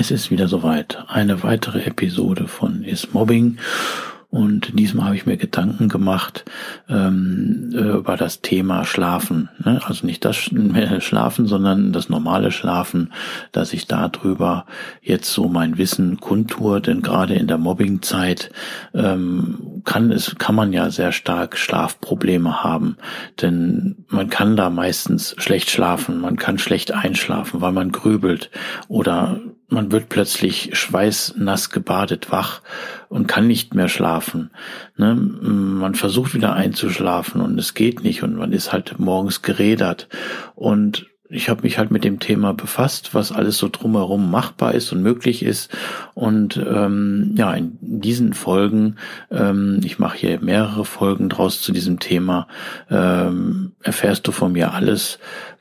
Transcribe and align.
Es 0.00 0.12
ist 0.12 0.30
wieder 0.30 0.46
soweit. 0.46 1.04
Eine 1.08 1.42
weitere 1.42 1.82
Episode 1.82 2.46
von 2.46 2.84
Is 2.84 3.12
Mobbing. 3.14 3.58
Und 4.30 4.78
diesmal 4.78 5.06
habe 5.06 5.16
ich 5.16 5.26
mir 5.26 5.36
Gedanken 5.36 5.88
gemacht 5.88 6.44
ähm, 6.88 7.70
über 7.72 8.16
das 8.16 8.40
Thema 8.40 8.84
Schlafen. 8.84 9.48
Ne? 9.64 9.80
Also 9.84 10.06
nicht 10.06 10.24
das 10.24 10.36
Schlafen, 11.00 11.46
sondern 11.48 11.92
das 11.92 12.08
normale 12.10 12.52
Schlafen, 12.52 13.12
dass 13.50 13.72
ich 13.72 13.88
darüber 13.88 14.66
jetzt 15.02 15.32
so 15.32 15.48
mein 15.48 15.78
Wissen 15.78 16.20
kundtue. 16.20 16.80
Denn 16.80 17.02
gerade 17.02 17.34
in 17.34 17.48
der 17.48 17.58
Mobbingzeit 17.58 18.52
ähm, 18.94 19.82
kann 19.84 20.12
es 20.12 20.36
kann 20.38 20.54
man 20.54 20.72
ja 20.72 20.90
sehr 20.90 21.10
stark 21.10 21.58
Schlafprobleme 21.58 22.62
haben. 22.62 22.98
Denn 23.42 24.04
man 24.06 24.30
kann 24.30 24.54
da 24.54 24.70
meistens 24.70 25.34
schlecht 25.38 25.70
schlafen, 25.70 26.20
man 26.20 26.36
kann 26.36 26.58
schlecht 26.58 26.94
einschlafen, 26.94 27.60
weil 27.60 27.72
man 27.72 27.90
grübelt 27.90 28.52
oder 28.86 29.40
man 29.68 29.92
wird 29.92 30.08
plötzlich 30.08 30.70
schweißnass 30.72 31.70
gebadet 31.70 32.30
wach 32.30 32.62
und 33.08 33.26
kann 33.28 33.46
nicht 33.46 33.74
mehr 33.74 33.88
schlafen. 33.88 34.50
Ne? 34.96 35.14
Man 35.14 35.94
versucht 35.94 36.34
wieder 36.34 36.54
einzuschlafen 36.54 37.40
und 37.40 37.58
es 37.58 37.74
geht 37.74 38.02
nicht 38.02 38.22
und 38.22 38.36
man 38.36 38.52
ist 38.52 38.72
halt 38.72 38.98
morgens 38.98 39.42
gerädert. 39.42 40.08
Und 40.54 41.06
ich 41.30 41.50
habe 41.50 41.62
mich 41.62 41.76
halt 41.76 41.90
mit 41.90 42.04
dem 42.04 42.20
Thema 42.20 42.54
befasst, 42.54 43.14
was 43.14 43.32
alles 43.32 43.58
so 43.58 43.68
drumherum 43.70 44.30
machbar 44.30 44.74
ist 44.74 44.92
und 44.92 45.02
möglich 45.02 45.42
ist. 45.42 45.70
Und 46.14 46.56
ähm, 46.56 47.34
ja, 47.36 47.52
in 47.52 47.76
diesen 47.80 48.32
Folgen, 48.32 48.96
ähm, 49.30 49.80
ich 49.84 49.98
mache 49.98 50.16
hier 50.16 50.40
mehrere 50.40 50.86
Folgen 50.86 51.28
draus 51.28 51.60
zu 51.60 51.72
diesem 51.72 51.98
Thema, 51.98 52.48
ähm, 52.90 53.72
erfährst 53.82 54.26
du 54.26 54.32
von 54.32 54.52
mir 54.52 54.72
alles, 54.72 55.18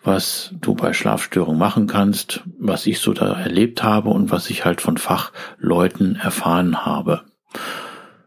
was 0.07 0.53
du 0.61 0.73
bei 0.73 0.93
Schlafstörungen 0.93 1.59
machen 1.59 1.85
kannst, 1.85 2.41
was 2.57 2.87
ich 2.87 2.99
so 2.99 3.11
da 3.11 3.33
erlebt 3.33 3.83
habe 3.83 4.09
und 4.09 4.31
was 4.31 4.49
ich 4.49 4.63
halt 4.63 4.79
von 4.79 4.97
Fachleuten 4.97 6.15
erfahren 6.15 6.85
habe. 6.85 7.25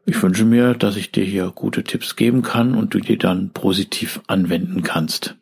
Ich 0.04 0.22
wünsche 0.22 0.44
mir, 0.44 0.74
dass 0.74 0.96
ich 0.96 1.10
dir 1.10 1.24
hier 1.24 1.50
gute 1.54 1.82
Tipps 1.82 2.16
geben 2.16 2.42
kann 2.42 2.74
und 2.74 2.92
du 2.92 3.00
die 3.00 3.16
dann 3.16 3.50
positiv 3.50 4.20
anwenden 4.26 4.82
kannst. 4.82 5.36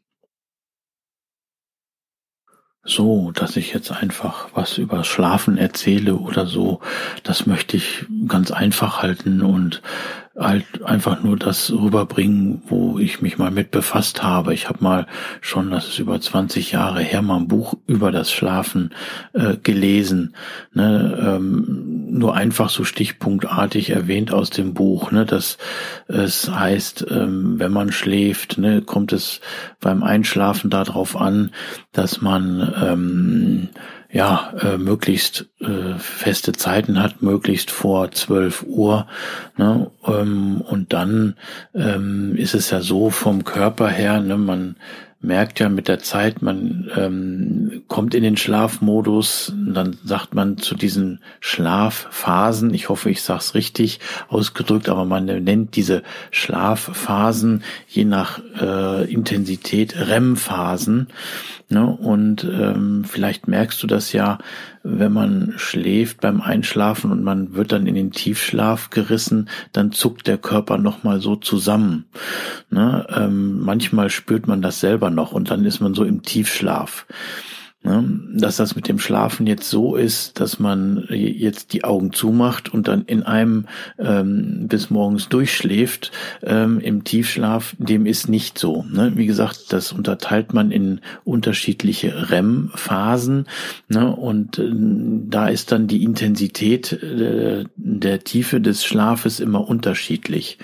So, 2.88 3.32
dass 3.32 3.56
ich 3.58 3.74
jetzt 3.74 3.92
einfach 3.92 4.48
was 4.54 4.78
über 4.78 5.04
Schlafen 5.04 5.58
erzähle 5.58 6.14
oder 6.14 6.46
so, 6.46 6.80
das 7.22 7.44
möchte 7.44 7.76
ich 7.76 8.06
ganz 8.26 8.50
einfach 8.50 9.02
halten 9.02 9.42
und 9.42 9.82
halt 10.38 10.82
einfach 10.84 11.22
nur 11.22 11.36
das 11.36 11.70
rüberbringen, 11.70 12.62
wo 12.66 12.98
ich 12.98 13.20
mich 13.20 13.38
mal 13.38 13.50
mit 13.50 13.70
befasst 13.70 14.22
habe. 14.22 14.54
Ich 14.54 14.68
habe 14.68 14.82
mal 14.82 15.06
schon, 15.42 15.70
das 15.70 15.88
ist 15.88 15.98
über 15.98 16.18
20 16.18 16.72
Jahre 16.72 17.02
her, 17.02 17.22
mal 17.22 17.36
ein 17.36 17.48
Buch 17.48 17.74
über 17.86 18.10
das 18.10 18.32
Schlafen 18.32 18.94
äh, 19.34 19.56
gelesen. 19.56 20.34
Ne? 20.72 21.18
Ähm, 21.20 21.97
nur 22.10 22.34
einfach 22.34 22.68
so 22.70 22.84
stichpunktartig 22.84 23.90
erwähnt 23.90 24.32
aus 24.32 24.50
dem 24.50 24.74
Buch, 24.74 25.10
ne? 25.10 25.26
dass 25.26 25.58
es 26.06 26.50
heißt, 26.50 27.06
ähm, 27.10 27.58
wenn 27.58 27.72
man 27.72 27.92
schläft, 27.92 28.58
ne, 28.58 28.82
kommt 28.82 29.12
es 29.12 29.40
beim 29.80 30.02
Einschlafen 30.02 30.70
darauf 30.70 31.16
an, 31.16 31.50
dass 31.92 32.20
man 32.20 32.74
ähm, 32.82 33.68
ja, 34.10 34.54
äh, 34.62 34.78
möglichst 34.78 35.46
äh, 35.60 35.98
feste 35.98 36.52
Zeiten 36.52 37.02
hat, 37.02 37.20
möglichst 37.20 37.70
vor 37.70 38.10
12 38.10 38.64
Uhr. 38.66 39.06
Ne? 39.58 39.90
Ähm, 40.06 40.62
und 40.62 40.94
dann 40.94 41.36
ähm, 41.74 42.34
ist 42.34 42.54
es 42.54 42.70
ja 42.70 42.80
so 42.80 43.10
vom 43.10 43.44
Körper 43.44 43.88
her, 43.88 44.20
ne, 44.20 44.38
man 44.38 44.76
merkt 45.20 45.58
ja 45.58 45.68
mit 45.68 45.88
der 45.88 45.98
Zeit, 45.98 46.42
man 46.42 46.90
ähm, 46.96 47.82
kommt 47.88 48.14
in 48.14 48.22
den 48.22 48.36
Schlafmodus, 48.36 49.52
dann 49.56 49.98
sagt 50.04 50.34
man 50.34 50.58
zu 50.58 50.76
diesen 50.76 51.20
Schlafphasen, 51.40 52.72
ich 52.72 52.88
hoffe, 52.88 53.10
ich 53.10 53.22
sage 53.22 53.40
es 53.40 53.54
richtig 53.54 53.98
ausgedrückt, 54.28 54.88
aber 54.88 55.04
man 55.04 55.24
nennt 55.24 55.74
diese 55.74 56.04
Schlafphasen 56.30 57.64
je 57.88 58.04
nach 58.04 58.40
äh, 58.60 59.12
Intensität 59.12 59.96
REM-Phasen. 59.96 61.08
Ne? 61.68 61.84
Und 61.84 62.44
ähm, 62.44 63.04
vielleicht 63.04 63.48
merkst 63.48 63.82
du 63.82 63.88
das 63.88 64.12
ja, 64.12 64.38
wenn 64.90 65.12
man 65.12 65.54
schläft 65.56 66.20
beim 66.20 66.40
Einschlafen 66.40 67.12
und 67.12 67.22
man 67.22 67.54
wird 67.54 67.72
dann 67.72 67.86
in 67.86 67.94
den 67.94 68.10
Tiefschlaf 68.10 68.90
gerissen, 68.90 69.48
dann 69.72 69.92
zuckt 69.92 70.26
der 70.26 70.38
Körper 70.38 70.78
nochmal 70.78 71.20
so 71.20 71.36
zusammen. 71.36 72.06
Ne? 72.70 73.06
Ähm, 73.10 73.60
manchmal 73.60 74.10
spürt 74.10 74.46
man 74.46 74.62
das 74.62 74.80
selber 74.80 75.10
noch 75.10 75.32
und 75.32 75.50
dann 75.50 75.64
ist 75.64 75.80
man 75.80 75.94
so 75.94 76.04
im 76.04 76.22
Tiefschlaf. 76.22 77.06
Ne? 77.84 78.20
Dass 78.34 78.56
das 78.56 78.74
mit 78.74 78.88
dem 78.88 78.98
Schlafen 78.98 79.46
jetzt 79.46 79.70
so 79.70 79.94
ist, 79.94 80.40
dass 80.40 80.58
man 80.58 81.06
jetzt 81.10 81.72
die 81.72 81.84
Augen 81.84 82.12
zumacht 82.12 82.74
und 82.74 82.88
dann 82.88 83.04
in 83.04 83.22
einem 83.22 83.66
ähm, 84.00 84.66
bis 84.66 84.90
morgens 84.90 85.28
durchschläft 85.28 86.10
ähm, 86.42 86.80
im 86.80 87.04
Tiefschlaf, 87.04 87.76
dem 87.78 88.04
ist 88.04 88.28
nicht 88.28 88.58
so. 88.58 88.84
Ne? 88.90 89.12
Wie 89.14 89.26
gesagt, 89.26 89.72
das 89.72 89.92
unterteilt 89.92 90.54
man 90.54 90.72
in 90.72 91.00
unterschiedliche 91.22 92.30
REM-Phasen 92.30 93.46
ne? 93.88 94.14
und 94.14 94.58
äh, 94.58 94.72
da 94.74 95.46
ist 95.46 95.70
dann 95.70 95.86
die 95.86 96.02
Intensität 96.02 96.92
äh, 96.92 97.64
der 97.76 98.24
Tiefe 98.24 98.60
des 98.60 98.84
Schlafes 98.84 99.38
immer 99.38 99.68
unterschiedlich. 99.68 100.58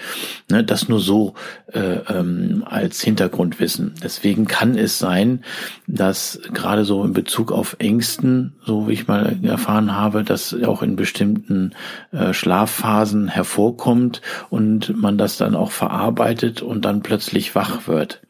Ne? 0.50 0.64
Das 0.64 0.88
nur 0.88 1.00
so 1.00 1.34
äh, 1.72 2.00
ähm, 2.08 2.64
als 2.66 3.00
Hintergrundwissen. 3.02 3.94
Deswegen 4.02 4.46
kann 4.46 4.76
es 4.76 4.98
sein, 4.98 5.44
dass 5.86 6.40
gerade 6.52 6.84
so 6.84 7.04
in 7.04 7.13
Bezug 7.14 7.52
auf 7.52 7.76
Ängsten, 7.78 8.52
so 8.64 8.88
wie 8.88 8.92
ich 8.92 9.08
mal 9.08 9.38
erfahren 9.42 9.96
habe, 9.96 10.24
dass 10.24 10.54
auch 10.64 10.82
in 10.82 10.96
bestimmten 10.96 11.72
äh, 12.12 12.34
Schlafphasen 12.34 13.28
hervorkommt 13.28 14.20
und 14.50 15.00
man 15.00 15.16
das 15.16 15.38
dann 15.38 15.54
auch 15.54 15.70
verarbeitet 15.70 16.60
und 16.60 16.84
dann 16.84 17.02
plötzlich 17.02 17.54
wach 17.54 17.88
wird. 17.88 18.20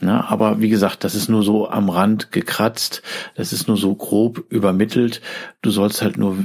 Ja, 0.00 0.24
aber 0.28 0.60
wie 0.60 0.68
gesagt, 0.70 1.04
das 1.04 1.14
ist 1.14 1.28
nur 1.28 1.44
so 1.44 1.68
am 1.68 1.88
Rand 1.88 2.32
gekratzt, 2.32 3.02
das 3.36 3.52
ist 3.52 3.68
nur 3.68 3.76
so 3.76 3.94
grob 3.94 4.42
übermittelt. 4.48 5.20
Du 5.60 5.70
sollst 5.70 6.02
halt 6.02 6.16
nur 6.16 6.36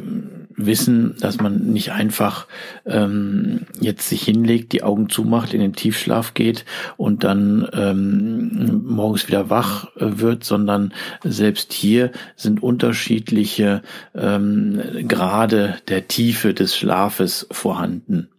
wissen, 0.58 1.16
dass 1.20 1.40
man 1.40 1.72
nicht 1.72 1.92
einfach 1.92 2.48
ähm, 2.86 3.68
jetzt 3.80 4.10
sich 4.10 4.24
hinlegt, 4.24 4.74
die 4.74 4.84
Augen 4.84 5.08
zumacht, 5.08 5.54
in 5.54 5.62
den 5.62 5.74
Tiefschlaf 5.74 6.34
geht 6.34 6.66
und 6.98 7.24
dann 7.24 7.70
ähm, 7.74 8.84
morgens 8.86 9.28
wieder 9.28 9.50
wach 9.50 9.96
äh, 9.96 10.20
wird, 10.20 10.44
sondern 10.44 10.94
selbst 11.24 11.74
hier 11.74 12.12
sind 12.36 12.62
unterschiedliche 12.62 13.84
ähm, 14.16 14.82
Grade 15.08 15.76
der 15.88 16.08
Tiefe 16.08 16.56
des 16.56 16.76
Schlafes 16.76 17.48
vorhanden. 17.52 18.30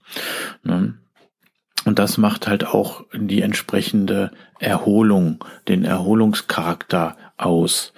Ne? 0.64 0.94
Und 1.84 1.98
das 1.98 2.18
macht 2.18 2.48
halt 2.48 2.66
auch 2.66 3.04
die 3.14 3.40
entsprechende 3.40 4.32
Erholung, 4.58 5.44
den 5.68 5.84
Erholungscharakter 5.84 7.16
aus. 7.36 7.92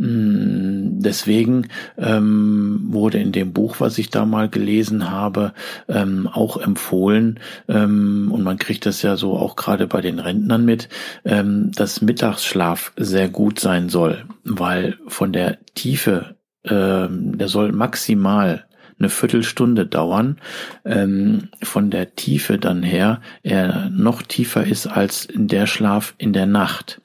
Mm, 0.00 1.02
deswegen 1.02 1.68
ähm, 1.98 2.86
wurde 2.88 3.18
in 3.18 3.32
dem 3.32 3.52
Buch, 3.52 3.76
was 3.80 3.98
ich 3.98 4.08
da 4.08 4.24
mal 4.24 4.48
gelesen 4.48 5.10
habe, 5.10 5.52
ähm, 5.88 6.26
auch 6.26 6.56
empfohlen, 6.56 7.38
ähm, 7.68 8.30
und 8.32 8.42
man 8.42 8.56
kriegt 8.56 8.86
das 8.86 9.02
ja 9.02 9.16
so 9.18 9.36
auch 9.36 9.56
gerade 9.56 9.86
bei 9.86 10.00
den 10.00 10.18
Rentnern 10.18 10.64
mit, 10.64 10.88
ähm, 11.26 11.70
dass 11.72 12.00
Mittagsschlaf 12.00 12.92
sehr 12.96 13.28
gut 13.28 13.60
sein 13.60 13.90
soll, 13.90 14.24
weil 14.42 14.96
von 15.06 15.34
der 15.34 15.58
Tiefe, 15.74 16.36
ähm, 16.64 17.36
der 17.36 17.48
soll 17.48 17.72
maximal 17.72 18.64
eine 19.00 19.08
Viertelstunde 19.08 19.86
dauern, 19.86 20.36
ähm, 20.84 21.48
von 21.62 21.90
der 21.90 22.14
Tiefe 22.14 22.58
dann 22.58 22.82
her 22.82 23.20
er 23.42 23.90
noch 23.90 24.22
tiefer 24.22 24.64
ist 24.64 24.86
als 24.86 25.28
der 25.34 25.66
Schlaf 25.66 26.14
in 26.18 26.32
der 26.32 26.46
Nacht. 26.46 27.00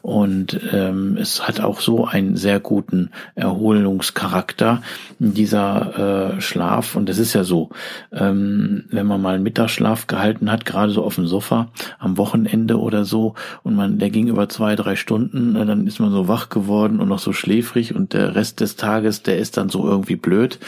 Und 0.00 0.58
ähm, 0.72 1.16
es 1.16 1.46
hat 1.46 1.60
auch 1.60 1.80
so 1.80 2.06
einen 2.06 2.36
sehr 2.36 2.58
guten 2.58 3.10
Erholungscharakter, 3.36 4.82
dieser 5.20 6.34
äh, 6.36 6.40
Schlaf. 6.40 6.96
Und 6.96 7.08
es 7.08 7.18
ist 7.18 7.34
ja 7.34 7.44
so, 7.44 7.70
ähm, 8.10 8.84
wenn 8.90 9.06
man 9.06 9.22
mal 9.22 9.34
einen 9.34 9.44
Mittagsschlaf 9.44 10.08
gehalten 10.08 10.50
hat, 10.50 10.64
gerade 10.64 10.90
so 10.90 11.04
auf 11.04 11.14
dem 11.14 11.28
Sofa 11.28 11.68
am 12.00 12.18
Wochenende 12.18 12.80
oder 12.80 13.04
so, 13.04 13.34
und 13.62 13.76
man, 13.76 13.98
der 13.98 14.10
ging 14.10 14.26
über 14.26 14.48
zwei, 14.48 14.74
drei 14.74 14.96
Stunden, 14.96 15.54
dann 15.54 15.86
ist 15.86 16.00
man 16.00 16.10
so 16.10 16.26
wach 16.26 16.48
geworden 16.48 16.98
und 16.98 17.08
noch 17.08 17.20
so 17.20 17.32
schläfrig 17.32 17.94
und 17.94 18.12
der 18.12 18.34
Rest 18.34 18.60
des 18.60 18.74
Tages, 18.74 19.22
der 19.22 19.38
ist 19.38 19.56
dann 19.56 19.68
so 19.68 19.86
irgendwie 19.86 20.16
blöd. 20.16 20.58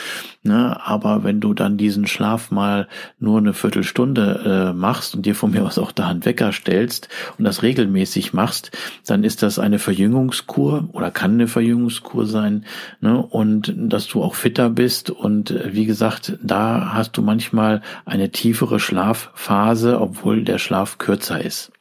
Ne? 0.44 0.63
Aber 0.72 1.24
wenn 1.24 1.40
du 1.40 1.54
dann 1.54 1.76
diesen 1.76 2.06
Schlaf 2.06 2.50
mal 2.50 2.88
nur 3.18 3.38
eine 3.38 3.52
Viertelstunde 3.52 4.72
äh, 4.72 4.72
machst 4.72 5.14
und 5.14 5.26
dir 5.26 5.34
von 5.34 5.50
mir 5.50 5.64
aus 5.64 5.78
auch 5.78 5.92
da 5.92 6.08
einen 6.08 6.24
Wecker 6.24 6.52
stellst 6.52 7.08
und 7.38 7.44
das 7.44 7.62
regelmäßig 7.62 8.32
machst, 8.32 8.70
dann 9.06 9.24
ist 9.24 9.42
das 9.42 9.58
eine 9.58 9.78
Verjüngungskur 9.78 10.88
oder 10.92 11.10
kann 11.10 11.34
eine 11.34 11.48
Verjüngungskur 11.48 12.26
sein. 12.26 12.64
Ne? 13.00 13.18
Und 13.18 13.72
dass 13.76 14.06
du 14.08 14.22
auch 14.22 14.34
fitter 14.34 14.70
bist. 14.70 15.10
Und 15.10 15.50
äh, 15.50 15.74
wie 15.74 15.86
gesagt, 15.86 16.38
da 16.42 16.94
hast 16.94 17.16
du 17.16 17.22
manchmal 17.22 17.82
eine 18.04 18.30
tiefere 18.30 18.80
Schlafphase, 18.80 20.00
obwohl 20.00 20.44
der 20.44 20.58
Schlaf 20.58 20.98
kürzer 20.98 21.44
ist. 21.44 21.72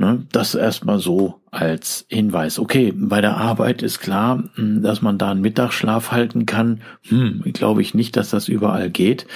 Ne, 0.00 0.24
das 0.30 0.54
erstmal 0.54 1.00
so 1.00 1.40
als 1.50 2.06
Hinweis. 2.08 2.60
Okay, 2.60 2.92
bei 2.94 3.20
der 3.20 3.36
Arbeit 3.36 3.82
ist 3.82 3.98
klar, 3.98 4.44
hm, 4.54 4.80
dass 4.80 5.02
man 5.02 5.18
da 5.18 5.32
einen 5.32 5.40
Mittagsschlaf 5.40 6.12
halten 6.12 6.46
kann. 6.46 6.82
Hm, 7.08 7.42
glaube 7.52 7.82
ich 7.82 7.94
nicht, 7.94 8.16
dass 8.16 8.30
das 8.30 8.46
überall 8.46 8.90
geht. 8.90 9.26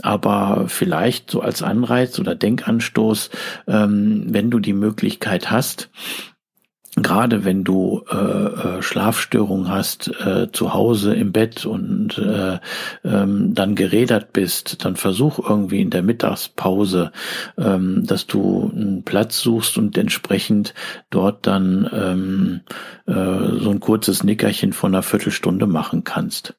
Aber 0.00 0.66
vielleicht 0.68 1.28
so 1.28 1.40
als 1.40 1.64
Anreiz 1.64 2.20
oder 2.20 2.36
Denkanstoß, 2.36 3.30
ähm, 3.66 4.26
wenn 4.28 4.52
du 4.52 4.60
die 4.60 4.74
Möglichkeit 4.74 5.50
hast, 5.50 5.90
gerade 6.96 7.46
wenn 7.46 7.64
du 7.64 8.04
äh, 8.10 8.16
äh, 8.16 8.82
Schlafstörungen 8.82 9.70
hast 9.70 10.08
äh, 10.08 10.52
zu 10.52 10.74
Hause 10.74 11.14
im 11.14 11.32
Bett 11.32 11.64
und 11.64 12.18
äh, 12.18 12.58
ähm, 13.02 13.54
dann 13.54 13.74
gerädert 13.74 14.34
bist, 14.34 14.84
dann 14.84 14.96
versuch 14.96 15.38
irgendwie 15.38 15.80
in 15.80 15.88
der 15.88 16.02
Mittagspause, 16.02 17.12
ähm, 17.56 18.04
dass 18.06 18.26
du 18.26 18.70
einen 18.74 19.04
Platz 19.04 19.40
suchst 19.40 19.78
und 19.78 19.96
entsprechend 19.96 20.74
dort 21.08 21.46
dann 21.46 21.88
ähm, 21.94 22.60
äh, 23.06 23.58
so 23.58 23.70
ein 23.70 23.80
kurzes 23.80 24.22
Nickerchen 24.22 24.74
von 24.74 24.94
einer 24.94 25.02
Viertelstunde 25.02 25.66
machen 25.66 26.04
kannst. 26.04 26.54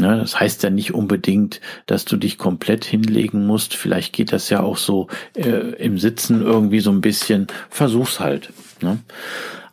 Ja, 0.00 0.16
das 0.16 0.38
heißt 0.38 0.62
ja 0.62 0.70
nicht 0.70 0.94
unbedingt, 0.94 1.60
dass 1.86 2.04
du 2.04 2.16
dich 2.16 2.38
komplett 2.38 2.84
hinlegen 2.84 3.44
musst. 3.44 3.74
Vielleicht 3.74 4.12
geht 4.12 4.32
das 4.32 4.50
ja 4.50 4.60
auch 4.60 4.76
so 4.76 5.08
äh, 5.36 5.74
im 5.82 5.98
Sitzen 5.98 6.42
irgendwie 6.42 6.80
so 6.80 6.92
ein 6.92 7.00
bisschen. 7.00 7.48
Versuch's 7.70 8.20
halt. 8.20 8.52
Ne? 8.80 8.98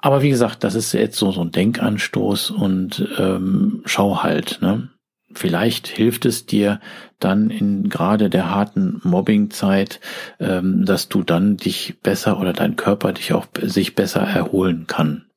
Aber 0.02 0.24
wie 0.24 0.30
gesagt, 0.30 0.64
das 0.64 0.74
ist 0.76 0.94
jetzt 0.94 1.18
so, 1.18 1.32
so 1.32 1.42
ein 1.42 1.52
Denkanstoß 1.52 2.50
und 2.52 3.08
ähm, 3.18 3.84
schau 3.86 4.24
halt, 4.24 4.60
ne? 4.62 4.90
Vielleicht 5.34 5.88
hilft 5.88 6.26
es 6.26 6.46
dir 6.46 6.82
dann 7.20 7.50
in 7.50 7.88
gerade 7.88 8.30
der 8.30 8.54
harten 8.54 9.00
Mobbingzeit, 9.04 10.02
ähm, 10.40 10.84
dass 10.86 11.08
du 11.08 11.24
dann 11.24 11.56
dich 11.56 12.02
besser 12.02 12.38
oder 12.40 12.52
dein 12.52 12.76
Körper 12.76 13.14
dich 13.14 13.32
auch 13.32 13.48
sich 13.62 13.96
besser 13.96 14.22
erholen 14.22 14.88
kann. 14.88 15.28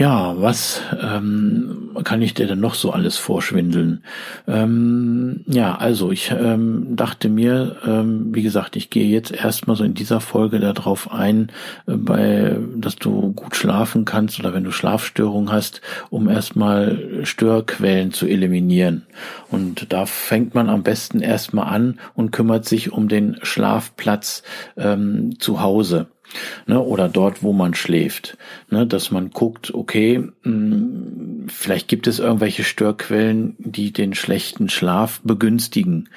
Ja, 0.00 0.34
was 0.40 0.80
ähm, 0.98 1.90
kann 2.04 2.22
ich 2.22 2.32
dir 2.32 2.46
denn 2.46 2.58
noch 2.58 2.72
so 2.72 2.90
alles 2.90 3.18
vorschwindeln? 3.18 4.02
Ähm, 4.48 5.44
ja, 5.46 5.74
also 5.74 6.10
ich 6.10 6.30
ähm, 6.30 6.96
dachte 6.96 7.28
mir, 7.28 7.76
ähm, 7.86 8.34
wie 8.34 8.42
gesagt, 8.42 8.76
ich 8.76 8.88
gehe 8.88 9.04
jetzt 9.04 9.30
erstmal 9.30 9.76
so 9.76 9.84
in 9.84 9.92
dieser 9.92 10.22
Folge 10.22 10.58
darauf 10.58 11.12
ein, 11.12 11.52
äh, 11.86 11.96
bei, 11.96 12.56
dass 12.76 12.96
du 12.96 13.34
gut 13.34 13.56
schlafen 13.56 14.06
kannst 14.06 14.40
oder 14.40 14.54
wenn 14.54 14.64
du 14.64 14.70
Schlafstörungen 14.70 15.52
hast, 15.52 15.82
um 16.08 16.30
erstmal 16.30 17.20
Störquellen 17.24 18.10
zu 18.10 18.26
eliminieren. 18.26 19.04
Und 19.50 19.92
da 19.92 20.06
fängt 20.06 20.54
man 20.54 20.70
am 20.70 20.82
besten 20.82 21.20
erstmal 21.20 21.66
an 21.66 22.00
und 22.14 22.30
kümmert 22.30 22.64
sich 22.64 22.90
um 22.90 23.10
den 23.10 23.36
Schlafplatz 23.42 24.44
ähm, 24.78 25.38
zu 25.38 25.60
Hause 25.60 26.06
ne, 26.66 26.80
oder 26.80 27.08
dort, 27.08 27.42
wo 27.42 27.52
man 27.52 27.74
schläft, 27.74 28.36
ne, 28.70 28.86
dass 28.86 29.10
man 29.10 29.30
guckt, 29.30 29.72
okay, 29.74 30.18
mh, 30.18 30.30
hm, 30.44 31.46
vielleicht 31.48 31.88
gibt 31.88 32.06
es 32.06 32.18
irgendwelche 32.18 32.64
Störquellen, 32.64 33.56
die 33.58 33.92
den 33.92 34.14
schlechten 34.14 34.68
Schlaf 34.68 35.20
begünstigen. 35.24 36.08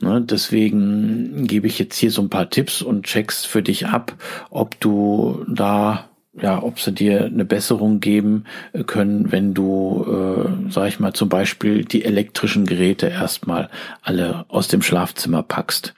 Ne, 0.00 0.20
deswegen 0.20 1.46
gebe 1.46 1.66
ich 1.66 1.78
jetzt 1.78 1.96
hier 1.96 2.10
so 2.10 2.22
ein 2.22 2.30
paar 2.30 2.50
Tipps 2.50 2.82
und 2.82 3.04
checks 3.04 3.44
für 3.44 3.62
dich 3.62 3.86
ab, 3.86 4.14
ob 4.50 4.80
du 4.80 5.44
da 5.48 6.06
ja, 6.40 6.62
ob 6.62 6.78
sie 6.78 6.92
dir 6.92 7.24
eine 7.24 7.44
Besserung 7.44 7.98
geben 7.98 8.44
können, 8.86 9.32
wenn 9.32 9.52
du, 9.52 10.06
äh, 10.08 10.70
sag 10.70 10.88
ich 10.88 11.00
mal, 11.00 11.12
zum 11.12 11.28
Beispiel 11.28 11.84
die 11.84 12.04
elektrischen 12.04 12.66
Geräte 12.66 13.08
erstmal 13.08 13.68
alle 14.02 14.44
aus 14.48 14.68
dem 14.68 14.80
Schlafzimmer 14.80 15.42
packst 15.42 15.94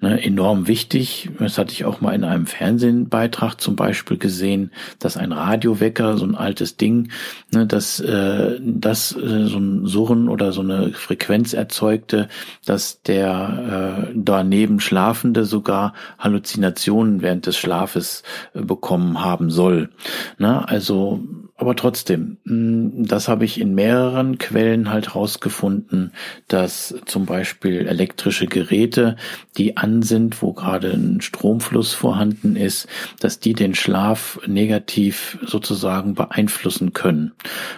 ne, 0.00 0.22
enorm 0.22 0.66
wichtig. 0.66 1.30
Das 1.38 1.58
hatte 1.58 1.72
ich 1.72 1.84
auch 1.84 2.00
mal 2.00 2.14
in 2.14 2.24
einem 2.24 2.46
Fernsehenbeitrag 2.46 3.60
zum 3.60 3.76
Beispiel 3.76 4.18
gesehen, 4.18 4.72
dass 4.98 5.16
ein 5.16 5.32
Radiowecker, 5.32 6.16
so 6.16 6.24
ein 6.24 6.34
altes 6.34 6.76
Ding, 6.76 7.10
ne, 7.52 7.66
dass 7.66 8.00
äh, 8.00 8.58
das 8.60 9.14
äh, 9.14 9.46
so 9.46 9.58
ein 9.58 9.86
Surren 9.86 10.28
oder 10.28 10.52
so 10.52 10.62
eine 10.62 10.92
Frequenz 10.92 11.52
erzeugte, 11.52 12.28
dass 12.64 13.02
der 13.02 14.06
äh, 14.08 14.12
daneben 14.14 14.80
Schlafende 14.80 15.44
sogar 15.44 15.94
Halluzinationen 16.18 17.22
während 17.22 17.46
des 17.46 17.56
Schlafes 17.56 18.22
äh, 18.54 18.62
bekommen 18.62 19.22
haben 19.22 19.50
soll. 19.50 19.90
Ne, 20.38 20.66
also 20.68 21.20
aber 21.60 21.76
trotzdem, 21.76 22.38
hm, 22.46 23.06
das 23.06 23.28
habe 23.28 23.44
ich 23.44 23.60
in 23.60 23.74
mehreren 23.74 24.38
Quellen 24.38 24.90
halt 24.90 25.14
rausgefunden, 25.14 26.12
dass 26.48 26.94
zum 27.04 27.26
Beispiel 27.26 27.86
elektrische 27.86 28.46
Geräte, 28.46 29.16
die 29.58 29.76
an 29.76 30.00
sind, 30.00 30.40
wo 30.40 30.54
gerade 30.54 30.90
ein 30.90 31.20
Stromfluss 31.20 31.92
vorhanden 31.92 32.56
ist, 32.56 32.88
dass 33.20 33.40
die 33.40 33.52
den 33.52 33.74
Schlaf 33.74 34.40
negativ 34.46 35.38
sozusagen 35.42 36.14
beeinflussen 36.14 36.94
können. 36.94 37.32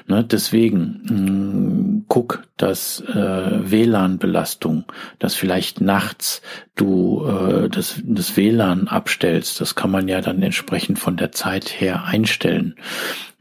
Ne, 0.06 0.23
deswegen 0.23 1.02
hm, 1.08 2.05
guck, 2.06 2.44
dass 2.56 3.00
äh, 3.00 3.14
WLAN-Belastung, 3.14 4.84
dass 5.19 5.34
vielleicht 5.34 5.81
nachts 5.81 6.40
du 6.76 7.27
äh, 7.27 7.69
das, 7.69 8.01
das 8.05 8.36
WLAN 8.36 8.86
abstellst, 8.86 9.60
das 9.60 9.74
kann 9.74 9.91
man 9.91 10.06
ja 10.06 10.20
dann 10.20 10.41
entsprechend 10.41 11.01
von 11.01 11.17
der 11.17 11.32
Zeit 11.32 11.81
her 11.81 12.05
einstellen 12.05 12.77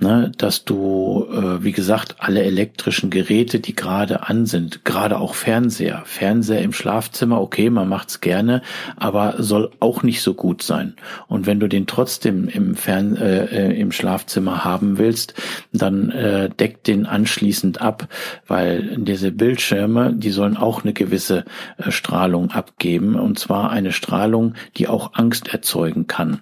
ne, 0.02 0.31
dass 0.38 0.66
du, 0.66 1.28
äh, 1.32 1.64
wie 1.64 1.72
gesagt, 1.72 2.16
alle 2.20 2.44
elektrischen 2.44 3.10
Geräte, 3.10 3.60
die 3.60 3.76
gerade 3.76 4.28
an 4.28 4.46
sind, 4.46 4.86
gerade 4.86 5.20
auch 5.20 5.36
Fernseher, 5.36 6.04
Fernseher 6.06 6.62
im 6.62 6.74
Schlafzimmer, 6.74 7.42
okay, 7.42 7.70
man 7.70 7.90
macht's 7.90 8.22
gerne, 8.22 8.62
aber 8.96 9.36
soll 9.40 9.72
auch 9.80 10.04
nicht 10.04 10.22
so 10.22 10.34
gut 10.34 10.62
sein. 10.62 10.96
Und 11.28 11.48
wenn 11.48 11.60
du 11.60 11.68
den 11.68 11.88
trotzdem 11.88 12.48
im 12.48 12.76
Fern 12.76 13.16
äh, 13.16 13.46
äh, 13.46 13.80
im 13.80 13.92
Schlafzimmer 13.92 14.64
haben 14.64 14.98
willst, 14.98 15.34
dann 15.72 16.10
äh, 16.12 16.50
deck 16.50 16.84
den 16.84 17.06
anschließend 17.06 17.82
ab, 17.82 18.08
weil 18.48 18.98
diese 18.98 19.32
Bildschirme, 19.32 20.14
die 20.14 20.32
sollen 20.32 20.58
auch 20.58 20.84
eine 20.84 20.94
gewisse 20.94 21.46
äh, 21.78 21.92
Strahlung 21.92 22.52
abgeben, 22.52 23.16
und 23.16 23.40
zwar 23.40 23.72
eine 23.72 23.92
Strahlung, 23.92 24.56
die 24.78 24.88
auch 24.88 25.14
Angst 25.14 25.54
erzeugen 25.54 26.08
kann. 26.08 26.42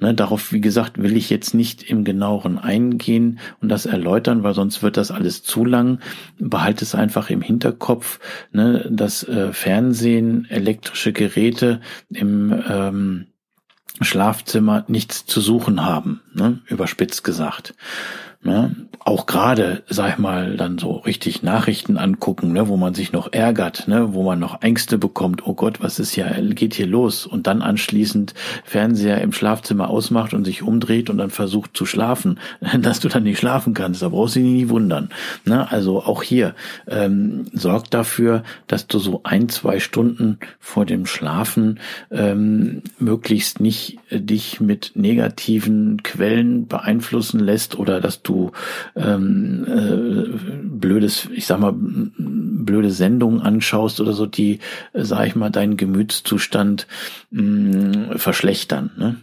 Ne, 0.00 0.14
darauf, 0.14 0.52
wie 0.52 0.60
gesagt, 0.60 1.02
will 1.02 1.16
ich 1.16 1.30
jetzt 1.30 1.54
nicht 1.54 1.82
im 1.82 2.04
genaueren 2.04 2.58
eingehen 2.58 3.40
und 3.60 3.68
das 3.68 3.86
erläutern, 3.86 4.42
weil 4.42 4.54
sonst 4.54 4.82
wird 4.82 4.96
das 4.96 5.10
alles 5.10 5.42
zu 5.42 5.64
lang. 5.64 6.00
Behalte 6.38 6.84
es 6.84 6.94
einfach 6.94 7.30
im 7.30 7.42
Hinterkopf, 7.42 8.20
ne, 8.52 8.86
dass 8.90 9.24
äh, 9.24 9.52
Fernsehen, 9.52 10.46
elektrische 10.50 11.12
Geräte 11.12 11.80
im 12.10 12.54
ähm, 12.68 13.26
Schlafzimmer 14.00 14.84
nichts 14.86 15.26
zu 15.26 15.40
suchen 15.40 15.84
haben, 15.84 16.20
ne, 16.32 16.60
überspitzt 16.66 17.24
gesagt. 17.24 17.74
Ne? 18.42 18.87
Auch 19.04 19.26
gerade, 19.26 19.82
sag 19.88 20.12
ich 20.12 20.18
mal, 20.18 20.56
dann 20.56 20.78
so 20.78 20.92
richtig 20.92 21.42
Nachrichten 21.42 21.96
angucken, 21.96 22.52
ne? 22.52 22.68
wo 22.68 22.76
man 22.76 22.94
sich 22.94 23.12
noch 23.12 23.32
ärgert, 23.32 23.88
ne? 23.88 24.12
wo 24.12 24.22
man 24.22 24.38
noch 24.38 24.62
Ängste 24.62 24.98
bekommt, 24.98 25.46
oh 25.46 25.54
Gott, 25.54 25.80
was 25.80 25.98
ist 25.98 26.16
ja, 26.16 26.28
geht 26.40 26.74
hier 26.74 26.86
los? 26.86 27.26
Und 27.26 27.46
dann 27.46 27.62
anschließend 27.62 28.34
Fernseher 28.64 29.20
im 29.22 29.32
Schlafzimmer 29.32 29.88
ausmacht 29.88 30.34
und 30.34 30.44
sich 30.44 30.62
umdreht 30.62 31.10
und 31.10 31.18
dann 31.18 31.30
versucht 31.30 31.76
zu 31.76 31.86
schlafen, 31.86 32.38
dass 32.80 33.00
du 33.00 33.08
dann 33.08 33.22
nicht 33.22 33.38
schlafen 33.38 33.74
kannst. 33.74 34.02
Da 34.02 34.08
brauchst 34.08 34.36
du 34.36 34.40
dich 34.40 34.48
nie 34.48 34.68
wundern. 34.68 35.10
Ne? 35.44 35.70
Also 35.70 36.02
auch 36.02 36.22
hier, 36.22 36.54
ähm, 36.86 37.46
sorg 37.52 37.90
dafür, 37.90 38.42
dass 38.66 38.86
du 38.86 38.98
so 38.98 39.20
ein, 39.24 39.48
zwei 39.48 39.80
Stunden 39.80 40.38
vor 40.60 40.84
dem 40.84 41.06
Schlafen 41.06 41.80
ähm, 42.10 42.82
möglichst 42.98 43.60
nicht 43.60 43.98
äh, 44.10 44.20
dich 44.20 44.60
mit 44.60 44.92
negativen 44.94 46.02
Quellen 46.02 46.66
beeinflussen 46.66 47.40
lässt 47.40 47.78
oder 47.78 48.00
dass 48.00 48.22
du 48.22 48.52
ähm, 48.98 49.64
äh, 49.66 50.58
blödes, 50.62 51.28
ich 51.32 51.46
sag 51.46 51.60
mal, 51.60 51.74
blöde 51.76 52.90
Sendungen 52.90 53.40
anschaust 53.40 54.00
oder 54.00 54.12
so, 54.12 54.26
die, 54.26 54.60
äh, 54.92 55.04
sag 55.04 55.26
ich 55.26 55.36
mal, 55.36 55.50
deinen 55.50 55.76
Gemütszustand 55.76 56.86
mh, 57.30 58.18
verschlechtern. 58.18 58.90
Ne? 58.96 59.16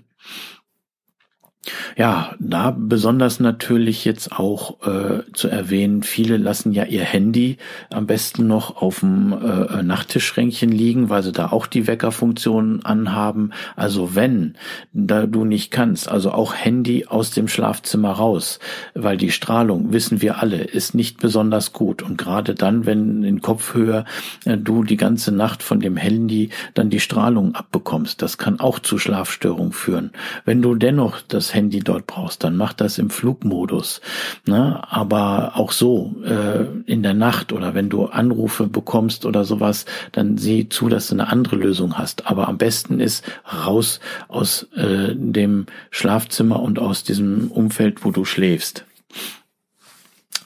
Ja, 1.97 2.35
da 2.39 2.75
besonders 2.77 3.39
natürlich 3.39 4.03
jetzt 4.03 4.33
auch 4.33 4.85
äh, 4.85 5.21
zu 5.31 5.47
erwähnen, 5.47 6.03
viele 6.03 6.35
lassen 6.35 6.73
ja 6.73 6.83
ihr 6.83 7.05
Handy 7.05 7.55
am 7.89 8.05
besten 8.05 8.47
noch 8.47 8.81
auf 8.81 8.99
dem 8.99 9.31
äh, 9.31 9.81
Nachttischschränkchen 9.81 10.73
liegen, 10.73 11.09
weil 11.09 11.23
sie 11.23 11.31
da 11.31 11.53
auch 11.53 11.67
die 11.67 11.87
Weckerfunktion 11.87 12.83
anhaben. 12.83 13.51
Also 13.77 14.13
wenn 14.13 14.55
da 14.91 15.25
du 15.25 15.45
nicht 15.45 15.71
kannst, 15.71 16.09
also 16.09 16.31
auch 16.31 16.53
Handy 16.53 17.05
aus 17.05 17.31
dem 17.31 17.47
Schlafzimmer 17.47 18.11
raus, 18.11 18.59
weil 18.93 19.15
die 19.15 19.31
Strahlung, 19.31 19.93
wissen 19.93 20.21
wir 20.21 20.39
alle, 20.39 20.57
ist 20.57 20.95
nicht 20.95 21.21
besonders 21.21 21.71
gut. 21.71 22.01
Und 22.01 22.17
gerade 22.17 22.55
dann, 22.55 22.85
wenn 22.85 23.23
in 23.23 23.41
Kopfhöhe 23.41 24.03
äh, 24.43 24.57
du 24.57 24.83
die 24.83 24.97
ganze 24.97 25.31
Nacht 25.31 25.63
von 25.63 25.79
dem 25.79 25.95
Handy 25.95 26.49
dann 26.73 26.89
die 26.89 26.99
Strahlung 26.99 27.55
abbekommst, 27.55 28.21
das 28.21 28.37
kann 28.37 28.59
auch 28.59 28.79
zu 28.79 28.97
Schlafstörungen 28.97 29.71
führen. 29.71 30.11
Wenn 30.43 30.61
du 30.61 30.75
dennoch 30.75 31.21
das 31.21 31.53
Handy 31.53 31.84
dort 31.87 32.07
brauchst, 32.07 32.43
dann 32.43 32.57
mach 32.57 32.73
das 32.73 32.97
im 32.97 33.09
Flugmodus. 33.09 34.01
Ne? 34.45 34.81
Aber 34.89 35.53
auch 35.55 35.71
so 35.71 36.15
äh, 36.25 36.65
in 36.85 37.03
der 37.03 37.13
Nacht 37.13 37.53
oder 37.53 37.73
wenn 37.73 37.89
du 37.89 38.05
Anrufe 38.05 38.67
bekommst 38.67 39.25
oder 39.25 39.45
sowas, 39.45 39.85
dann 40.11 40.37
sieh 40.37 40.69
zu, 40.69 40.89
dass 40.89 41.07
du 41.07 41.15
eine 41.15 41.29
andere 41.29 41.55
Lösung 41.55 41.97
hast. 41.97 42.27
Aber 42.27 42.47
am 42.47 42.57
besten 42.57 42.99
ist 42.99 43.23
raus 43.65 43.99
aus 44.27 44.63
äh, 44.75 45.15
dem 45.15 45.65
Schlafzimmer 45.91 46.61
und 46.61 46.79
aus 46.79 47.03
diesem 47.03 47.51
Umfeld, 47.51 48.03
wo 48.03 48.11
du 48.11 48.25
schläfst. 48.25 48.85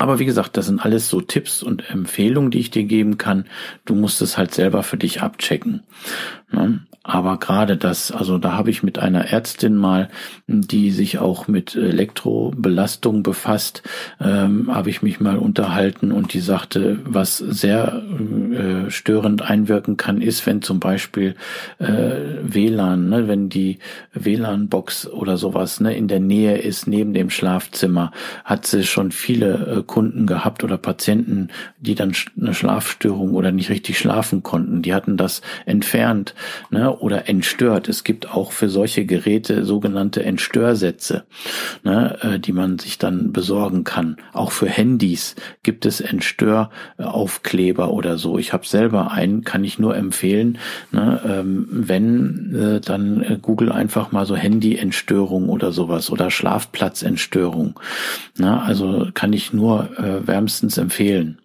Aber 0.02 0.18
wie 0.18 0.26
gesagt, 0.26 0.56
das 0.56 0.68
sind 0.68 0.84
alles 0.84 1.10
so 1.10 1.20
Tipps 1.20 1.62
und 1.62 1.90
Empfehlungen, 1.90 2.52
die 2.52 2.60
ich 2.60 2.72
dir 2.72 2.86
geben 2.86 3.18
kann. 3.18 3.46
Du 3.84 3.96
musst 3.96 4.22
es 4.22 4.38
halt 4.38 4.54
selber 4.54 4.82
für 4.82 4.96
dich 4.96 5.22
abchecken. 5.22 5.84
Ne? 6.52 6.82
Aber 7.10 7.38
gerade 7.38 7.76
das, 7.76 8.12
also 8.12 8.38
da 8.38 8.54
habe 8.54 8.70
ich 8.70 8.84
mit 8.84 9.00
einer 9.00 9.32
Ärztin 9.32 9.76
mal, 9.76 10.10
die 10.48 10.92
sich 10.92 11.18
auch 11.18 11.48
mit 11.48 11.76
Elektrobelastung 11.76 13.24
befasst, 13.24 13.82
ähm, 14.22 14.70
habe 14.72 14.90
ich 14.92 15.02
mich 15.02 15.20
mal 15.20 15.38
unterhalten 15.38 16.12
und 16.12 16.34
die 16.34 16.40
sagte, 16.40 17.00
was 17.06 17.38
sehr 17.38 18.04
äh, 18.52 18.92
störend 18.92 19.42
einwirken 19.42 19.98
kann, 19.98 20.22
ist, 20.22 20.46
wenn 20.46 20.62
zum 20.62 20.80
Beispiel 20.80 21.36
äh, 21.80 22.12
WLAN, 22.44 23.10
ne, 23.10 23.28
wenn 23.28 23.50
die 23.50 23.80
WLAN-Box 24.14 25.08
oder 25.08 25.38
sowas 25.38 25.80
ne, 25.80 25.96
in 25.96 26.10
der 26.10 26.20
Nähe 26.20 26.58
ist, 26.58 26.86
neben 26.86 27.14
dem 27.14 27.32
Schlafzimmer, 27.32 28.12
hat 28.44 28.68
sie 28.68 28.84
schon 28.84 29.12
viele 29.12 29.78
äh, 29.80 29.84
Kunden 29.84 30.28
gehabt 30.28 30.64
oder 30.64 30.78
Patienten, 30.78 31.48
die 31.80 31.96
dann 31.96 32.14
eine 32.40 32.54
Schlafstörung 32.54 33.34
oder 33.34 33.52
nicht 33.52 33.70
richtig 33.70 33.98
schlafen 33.98 34.44
konnten. 34.44 34.84
Die 34.84 34.94
hatten 34.94 35.18
das 35.18 35.42
entfernt. 35.66 36.36
Ne, 36.70 36.96
oder 36.96 37.28
entstört. 37.30 37.90
Es 37.90 38.04
gibt 38.04 38.34
auch 38.34 38.52
für 38.52 38.70
solche 38.70 39.06
Geräte 39.06 39.66
sogenannte 39.66 40.24
Entstörsätze, 40.24 41.24
ne, 41.84 42.18
äh, 42.22 42.40
die 42.40 42.52
man 42.52 42.80
sich 42.80 42.98
dann 42.98 43.32
besorgen 43.32 43.84
kann. 43.84 44.18
Auch 44.34 44.52
für 44.52 44.68
Handys 44.68 45.36
gibt 45.64 45.86
es 45.86 46.02
Entstöraufkleber 46.02 47.92
oder 47.92 48.18
so. 48.18 48.38
Ich 48.38 48.54
habe 48.54 48.66
selber 48.66 49.12
einen, 49.12 49.44
kann 49.44 49.64
ich 49.64 49.80
nur 49.80 49.96
empfehlen. 49.96 50.58
Ne, 50.92 51.22
ähm, 51.26 51.68
wenn, 51.70 52.56
äh, 52.56 52.80
dann 52.82 53.22
äh, 53.22 53.38
Google 53.42 53.72
einfach 53.72 54.12
mal 54.12 54.26
so 54.26 54.36
Handy-Entstörung 54.36 55.50
oder 55.50 55.72
sowas 55.72 56.10
oder 56.10 56.32
Schlafplatzentstörung. 56.32 57.80
Ne, 58.38 58.62
also 58.62 59.08
kann 59.14 59.34
ich 59.34 59.54
nur 59.54 59.90
äh, 59.98 60.28
wärmstens 60.28 60.78
empfehlen. 60.78 61.40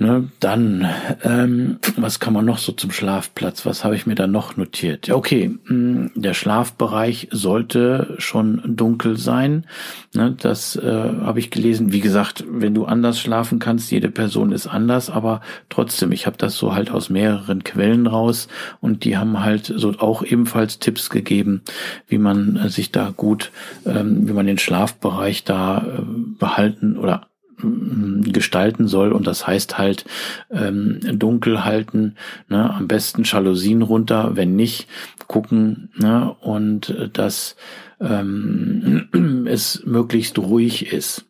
Ne, 0.00 0.28
dann, 0.38 0.88
ähm, 1.24 1.78
was 1.96 2.20
kann 2.20 2.32
man 2.32 2.44
noch 2.44 2.58
so 2.58 2.70
zum 2.70 2.92
Schlafplatz? 2.92 3.66
Was 3.66 3.82
habe 3.82 3.96
ich 3.96 4.06
mir 4.06 4.14
da 4.14 4.28
noch 4.28 4.56
notiert? 4.56 5.10
Okay, 5.10 5.48
mh, 5.48 5.68
hm, 5.68 6.10
der 6.14 6.34
Schlafbereich 6.34 7.26
sollte 7.32 8.14
schon 8.18 8.62
dunkel 8.64 9.16
sein. 9.16 9.66
Ne, 10.14 10.36
das 10.40 10.76
äh, 10.76 10.88
habe 10.88 11.40
ich 11.40 11.50
gelesen. 11.50 11.90
Wie 11.90 11.98
gesagt, 11.98 12.44
wenn 12.48 12.74
du 12.74 12.84
anders 12.84 13.18
schlafen 13.18 13.58
kannst, 13.58 13.90
jede 13.90 14.08
Person 14.08 14.52
ist 14.52 14.68
anders, 14.68 15.10
aber 15.10 15.40
trotzdem, 15.68 16.12
ich 16.12 16.26
habe 16.26 16.36
das 16.36 16.56
so 16.56 16.76
halt 16.76 16.92
aus 16.92 17.10
mehreren 17.10 17.64
Quellen 17.64 18.06
raus 18.06 18.46
und 18.80 19.04
die 19.04 19.16
haben 19.16 19.42
halt 19.42 19.72
so 19.74 19.94
auch 19.98 20.22
ebenfalls 20.22 20.78
Tipps 20.78 21.10
gegeben, 21.10 21.62
wie 22.06 22.18
man 22.18 22.54
äh, 22.54 22.68
sich 22.68 22.92
da 22.92 23.12
gut, 23.16 23.50
ähm, 23.84 24.28
wie 24.28 24.32
man 24.32 24.46
den 24.46 24.58
Schlafbereich 24.58 25.42
da 25.42 25.78
äh, 25.78 26.02
behalten 26.38 26.96
oder 26.96 27.26
gestalten 27.60 28.88
soll 28.88 29.12
und 29.12 29.26
das 29.26 29.46
heißt 29.46 29.78
halt 29.78 30.04
ähm, 30.50 31.00
dunkel 31.18 31.64
halten, 31.64 32.16
ne, 32.48 32.72
am 32.72 32.88
besten 32.88 33.24
Jalousien 33.24 33.82
runter, 33.82 34.36
wenn 34.36 34.56
nicht 34.56 34.88
gucken 35.26 35.90
ne, 35.96 36.34
und 36.40 36.90
äh, 36.90 37.08
ähm, 38.00 39.46
es 39.48 39.82
möglichst 39.84 40.38
ruhig 40.38 40.92
ist. 40.92 41.27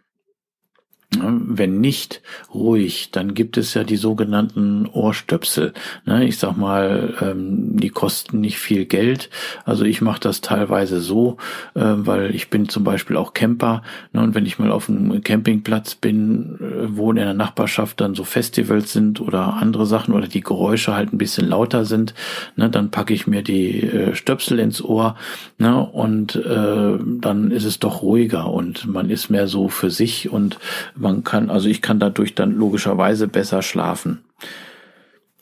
Wenn 1.16 1.80
nicht 1.80 2.20
ruhig, 2.52 3.10
dann 3.12 3.32
gibt 3.32 3.56
es 3.56 3.72
ja 3.72 3.82
die 3.82 3.96
sogenannten 3.96 4.84
Ohrstöpsel. 4.84 5.72
Ne? 6.04 6.26
Ich 6.26 6.36
sag 6.36 6.58
mal, 6.58 7.14
ähm, 7.22 7.78
die 7.78 7.88
kosten 7.88 8.42
nicht 8.42 8.58
viel 8.58 8.84
Geld. 8.84 9.30
Also 9.64 9.86
ich 9.86 10.02
mache 10.02 10.20
das 10.20 10.42
teilweise 10.42 11.00
so, 11.00 11.38
äh, 11.74 11.80
weil 11.80 12.34
ich 12.34 12.50
bin 12.50 12.68
zum 12.68 12.84
Beispiel 12.84 13.16
auch 13.16 13.32
Camper. 13.32 13.82
Ne? 14.12 14.20
Und 14.20 14.34
wenn 14.34 14.44
ich 14.44 14.58
mal 14.58 14.70
auf 14.70 14.90
einem 14.90 15.22
Campingplatz 15.22 15.94
bin, 15.94 16.58
äh, 16.60 16.88
wo 16.90 17.08
in 17.08 17.16
der 17.16 17.32
Nachbarschaft 17.32 18.02
dann 18.02 18.14
so 18.14 18.24
Festivals 18.24 18.92
sind 18.92 19.22
oder 19.22 19.54
andere 19.54 19.86
Sachen 19.86 20.12
oder 20.12 20.28
die 20.28 20.42
Geräusche 20.42 20.94
halt 20.94 21.14
ein 21.14 21.18
bisschen 21.18 21.48
lauter 21.48 21.86
sind, 21.86 22.12
ne? 22.54 22.68
dann 22.68 22.90
packe 22.90 23.14
ich 23.14 23.26
mir 23.26 23.40
die 23.40 23.82
äh, 23.82 24.14
Stöpsel 24.14 24.58
ins 24.58 24.84
Ohr 24.84 25.16
und 25.58 26.40
dann 26.44 27.50
ist 27.50 27.64
es 27.64 27.78
doch 27.78 28.02
ruhiger 28.02 28.50
und 28.50 28.86
man 28.86 29.10
ist 29.10 29.30
mehr 29.30 29.48
so 29.48 29.68
für 29.68 29.90
sich 29.90 30.30
und 30.30 30.58
man 30.98 31.24
kann, 31.24 31.50
also 31.50 31.68
ich 31.68 31.82
kann 31.82 32.00
dadurch 32.00 32.34
dann 32.34 32.52
logischerweise 32.52 33.28
besser 33.28 33.62
schlafen. 33.62 34.24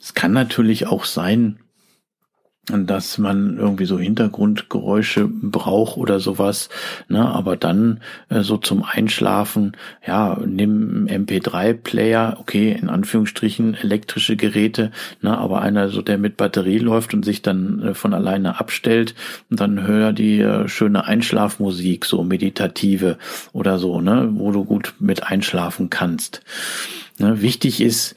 Es 0.01 0.15
kann 0.15 0.33
natürlich 0.33 0.87
auch 0.87 1.05
sein, 1.05 1.59
dass 2.69 3.19
man 3.19 3.59
irgendwie 3.59 3.85
so 3.85 3.97
Hintergrundgeräusche 3.99 5.29
braucht 5.29 5.97
oder 5.97 6.19
sowas, 6.19 6.69
ne, 7.09 7.25
aber 7.25 7.57
dann 7.57 8.01
äh, 8.29 8.43
so 8.43 8.57
zum 8.57 8.83
Einschlafen, 8.83 9.77
ja, 10.05 10.37
nimm 10.45 11.07
MP3-Player, 11.07 12.39
okay, 12.41 12.73
in 12.73 12.89
Anführungsstrichen 12.89 13.75
elektrische 13.75 14.37
Geräte, 14.37 14.91
ne, 15.23 15.39
aber 15.39 15.63
einer 15.63 15.91
so, 15.91 16.03
der 16.03 16.19
mit 16.19 16.37
Batterie 16.37 16.79
läuft 16.79 17.15
und 17.15 17.25
sich 17.25 17.41
dann 17.41 17.83
äh, 17.83 17.95
von 17.95 18.13
alleine 18.13 18.59
abstellt 18.59 19.15
und 19.49 19.61
dann 19.61 19.87
hör 19.87 20.13
die 20.13 20.41
äh, 20.41 20.67
schöne 20.67 21.05
Einschlafmusik, 21.05 22.05
so 22.05 22.25
meditative 22.25 23.17
oder 23.53 23.79
so, 23.79 24.01
ne, 24.01 24.29
wo 24.33 24.51
du 24.51 24.65
gut 24.65 24.95
mit 24.99 25.23
einschlafen 25.23 25.89
kannst. 25.89 26.43
Ne, 27.19 27.43
wichtig 27.43 27.81
ist, 27.81 28.17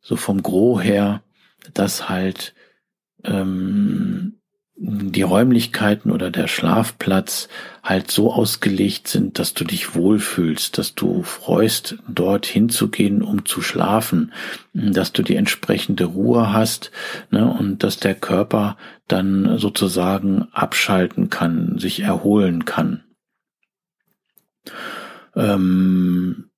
so 0.00 0.16
vom 0.16 0.42
Gros 0.42 0.82
her, 0.82 1.22
dass 1.74 2.08
halt 2.08 2.54
ähm, 3.24 4.40
die 4.82 5.22
Räumlichkeiten 5.22 6.10
oder 6.10 6.30
der 6.30 6.48
Schlafplatz 6.48 7.48
halt 7.82 8.10
so 8.10 8.32
ausgelegt 8.32 9.08
sind, 9.08 9.38
dass 9.38 9.52
du 9.52 9.64
dich 9.64 9.94
wohlfühlst, 9.94 10.78
dass 10.78 10.94
du 10.94 11.22
freust, 11.22 11.98
dort 12.08 12.46
hinzugehen, 12.46 13.20
um 13.20 13.44
zu 13.44 13.60
schlafen, 13.60 14.32
dass 14.72 15.12
du 15.12 15.22
die 15.22 15.36
entsprechende 15.36 16.04
Ruhe 16.04 16.54
hast 16.54 16.92
ne, 17.30 17.46
und 17.46 17.82
dass 17.82 17.98
der 17.98 18.14
Körper 18.14 18.78
dann 19.06 19.58
sozusagen 19.58 20.48
abschalten 20.52 21.28
kann, 21.28 21.76
sich 21.78 22.00
erholen 22.00 22.64
kann. 22.64 23.04
Ähm, 25.36 26.49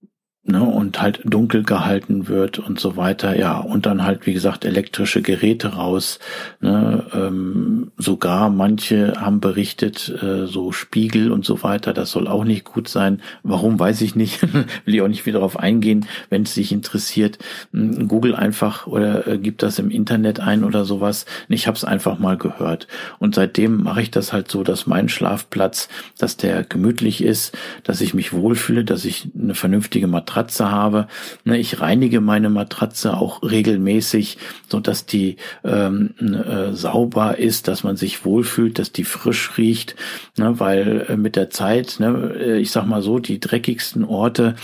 ne, 0.44 0.62
und 0.62 1.00
halt 1.00 1.20
dunkel 1.24 1.62
gehalten 1.62 2.26
wird 2.26 2.58
und 2.58 2.80
so 2.80 2.96
weiter, 2.96 3.36
ja, 3.38 3.58
und 3.58 3.86
dann 3.86 4.02
halt, 4.04 4.26
wie 4.26 4.32
gesagt, 4.32 4.64
elektrische 4.64 5.22
Geräte 5.22 5.74
raus, 5.74 6.18
ne, 6.60 7.06
ähm, 7.14 7.92
sogar 7.96 8.50
manche 8.50 9.14
haben 9.20 9.38
berichtet, 9.40 10.08
äh, 10.20 10.46
so 10.46 10.72
Spiegel 10.72 11.30
und 11.30 11.44
so 11.44 11.62
weiter, 11.62 11.92
das 11.92 12.10
soll 12.10 12.26
auch 12.26 12.44
nicht 12.44 12.64
gut 12.64 12.88
sein. 12.88 13.22
Warum, 13.44 13.78
weiß 13.78 14.00
ich 14.00 14.16
nicht, 14.16 14.42
will 14.84 14.94
ich 14.94 15.00
auch 15.02 15.08
nicht 15.08 15.26
wieder 15.26 15.38
darauf 15.38 15.58
eingehen, 15.58 16.06
wenn 16.28 16.42
es 16.42 16.54
dich 16.54 16.72
interessiert. 16.72 17.38
Hm, 17.72 18.08
Google 18.08 18.34
einfach 18.34 18.86
oder 18.88 19.26
äh, 19.26 19.38
gib 19.38 19.58
das 19.58 19.78
im 19.78 19.90
Internet 19.90 20.40
ein 20.40 20.64
oder 20.64 20.84
sowas. 20.84 21.24
Ich 21.48 21.68
habe 21.68 21.76
es 21.76 21.84
einfach 21.84 22.18
mal 22.18 22.36
gehört 22.36 22.88
und 23.20 23.36
seitdem 23.36 23.82
mache 23.82 24.02
ich 24.02 24.10
das 24.10 24.32
halt 24.32 24.50
so, 24.50 24.64
dass 24.64 24.86
mein 24.86 25.08
Schlafplatz, 25.08 25.88
dass 26.18 26.36
der 26.36 26.64
gemütlich 26.64 27.22
ist, 27.22 27.56
dass 27.84 28.00
ich 28.00 28.12
mich 28.12 28.32
wohlfühle, 28.32 28.84
dass 28.84 29.04
ich 29.04 29.28
eine 29.38 29.54
vernünftige 29.54 30.08
Matratze 30.08 30.31
Matratze 30.32 30.70
habe. 30.70 31.08
Ne, 31.44 31.58
ich 31.58 31.80
reinige 31.80 32.20
meine 32.20 32.48
Matratze 32.48 33.16
auch 33.16 33.42
regelmäßig, 33.42 34.38
so 34.66 34.80
dass 34.80 35.04
die 35.04 35.36
ähm, 35.62 36.14
äh, 36.20 36.72
sauber 36.72 37.38
ist, 37.38 37.68
dass 37.68 37.84
man 37.84 37.96
sich 37.96 38.24
wohlfühlt, 38.24 38.78
dass 38.78 38.92
die 38.92 39.04
frisch 39.04 39.58
riecht, 39.58 39.94
ne, 40.38 40.58
weil 40.58 41.06
äh, 41.08 41.16
mit 41.16 41.36
der 41.36 41.50
Zeit, 41.50 41.96
ne, 41.98 42.34
äh, 42.38 42.58
ich 42.58 42.70
sag 42.70 42.86
mal 42.86 43.02
so, 43.02 43.18
die 43.18 43.40
dreckigsten 43.40 44.04
Orte 44.04 44.54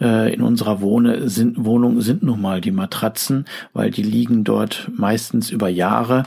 äh, 0.00 0.32
in 0.32 0.42
unserer 0.42 0.80
Wohne, 0.80 1.28
sind, 1.28 1.64
Wohnung 1.64 2.00
sind 2.00 2.22
nun 2.22 2.40
mal 2.40 2.60
die 2.60 2.70
Matratzen, 2.70 3.46
weil 3.72 3.90
die 3.90 4.02
liegen 4.02 4.44
dort 4.44 4.88
meistens 4.94 5.50
über 5.50 5.68
Jahre. 5.68 6.22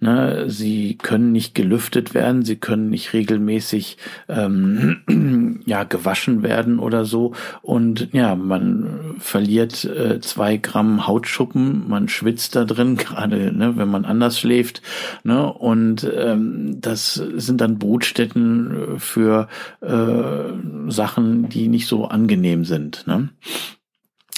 Ne, 0.00 0.50
sie 0.50 0.98
können 1.00 1.32
nicht 1.32 1.54
gelüftet 1.54 2.12
werden, 2.12 2.44
sie 2.44 2.56
können 2.56 2.90
nicht 2.90 3.14
regelmäßig 3.14 3.96
ähm, 4.28 5.62
ja 5.64 5.84
gewaschen 5.84 6.42
werden 6.42 6.78
oder 6.78 7.06
so 7.06 7.32
und 7.62 8.08
ja, 8.12 8.34
man 8.42 9.16
verliert 9.18 9.84
äh, 9.84 10.20
zwei 10.20 10.56
Gramm 10.56 11.06
Hautschuppen, 11.06 11.88
man 11.88 12.08
schwitzt 12.08 12.56
da 12.56 12.64
drin, 12.64 12.96
gerade 12.96 13.52
ne, 13.56 13.76
wenn 13.76 13.88
man 13.88 14.04
anders 14.04 14.38
schläft, 14.38 14.82
ne, 15.24 15.52
und 15.52 16.08
ähm, 16.14 16.80
das 16.80 17.14
sind 17.14 17.60
dann 17.60 17.78
Brutstätten 17.78 18.98
für 18.98 19.48
äh, 19.80 20.90
Sachen, 20.90 21.48
die 21.48 21.68
nicht 21.68 21.86
so 21.86 22.06
angenehm 22.06 22.64
sind. 22.64 23.06
Ne? 23.06 23.30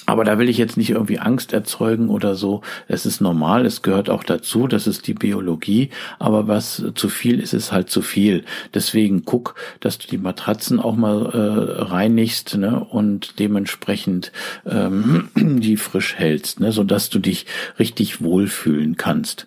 Aber 0.06 0.24
da 0.24 0.38
will 0.38 0.48
ich 0.48 0.58
jetzt 0.58 0.76
nicht 0.76 0.90
irgendwie 0.90 1.18
Angst 1.18 1.52
erzeugen 1.52 2.10
oder 2.10 2.34
so. 2.34 2.60
Es 2.88 3.06
ist 3.06 3.20
normal, 3.20 3.64
es 3.64 3.82
gehört 3.82 4.10
auch 4.10 4.22
dazu, 4.22 4.66
das 4.66 4.86
ist 4.86 5.06
die 5.06 5.14
Biologie. 5.14 5.90
Aber 6.18 6.46
was 6.46 6.84
zu 6.94 7.08
viel 7.08 7.40
ist, 7.40 7.54
ist 7.54 7.72
halt 7.72 7.88
zu 7.88 8.02
viel. 8.02 8.44
Deswegen 8.74 9.24
guck, 9.24 9.54
dass 9.80 9.98
du 9.98 10.06
die 10.06 10.18
Matratzen 10.18 10.78
auch 10.78 10.96
mal 10.96 11.26
äh, 11.32 11.82
reinigst 11.82 12.56
ne, 12.56 12.84
und 12.84 13.38
dementsprechend 13.38 14.30
ähm, 14.66 15.28
die 15.36 15.76
frisch 15.76 16.14
hältst, 16.16 16.60
ne, 16.60 16.72
sodass 16.72 17.08
du 17.08 17.18
dich 17.18 17.46
richtig 17.78 18.20
wohlfühlen 18.20 18.96
kannst. 18.96 19.46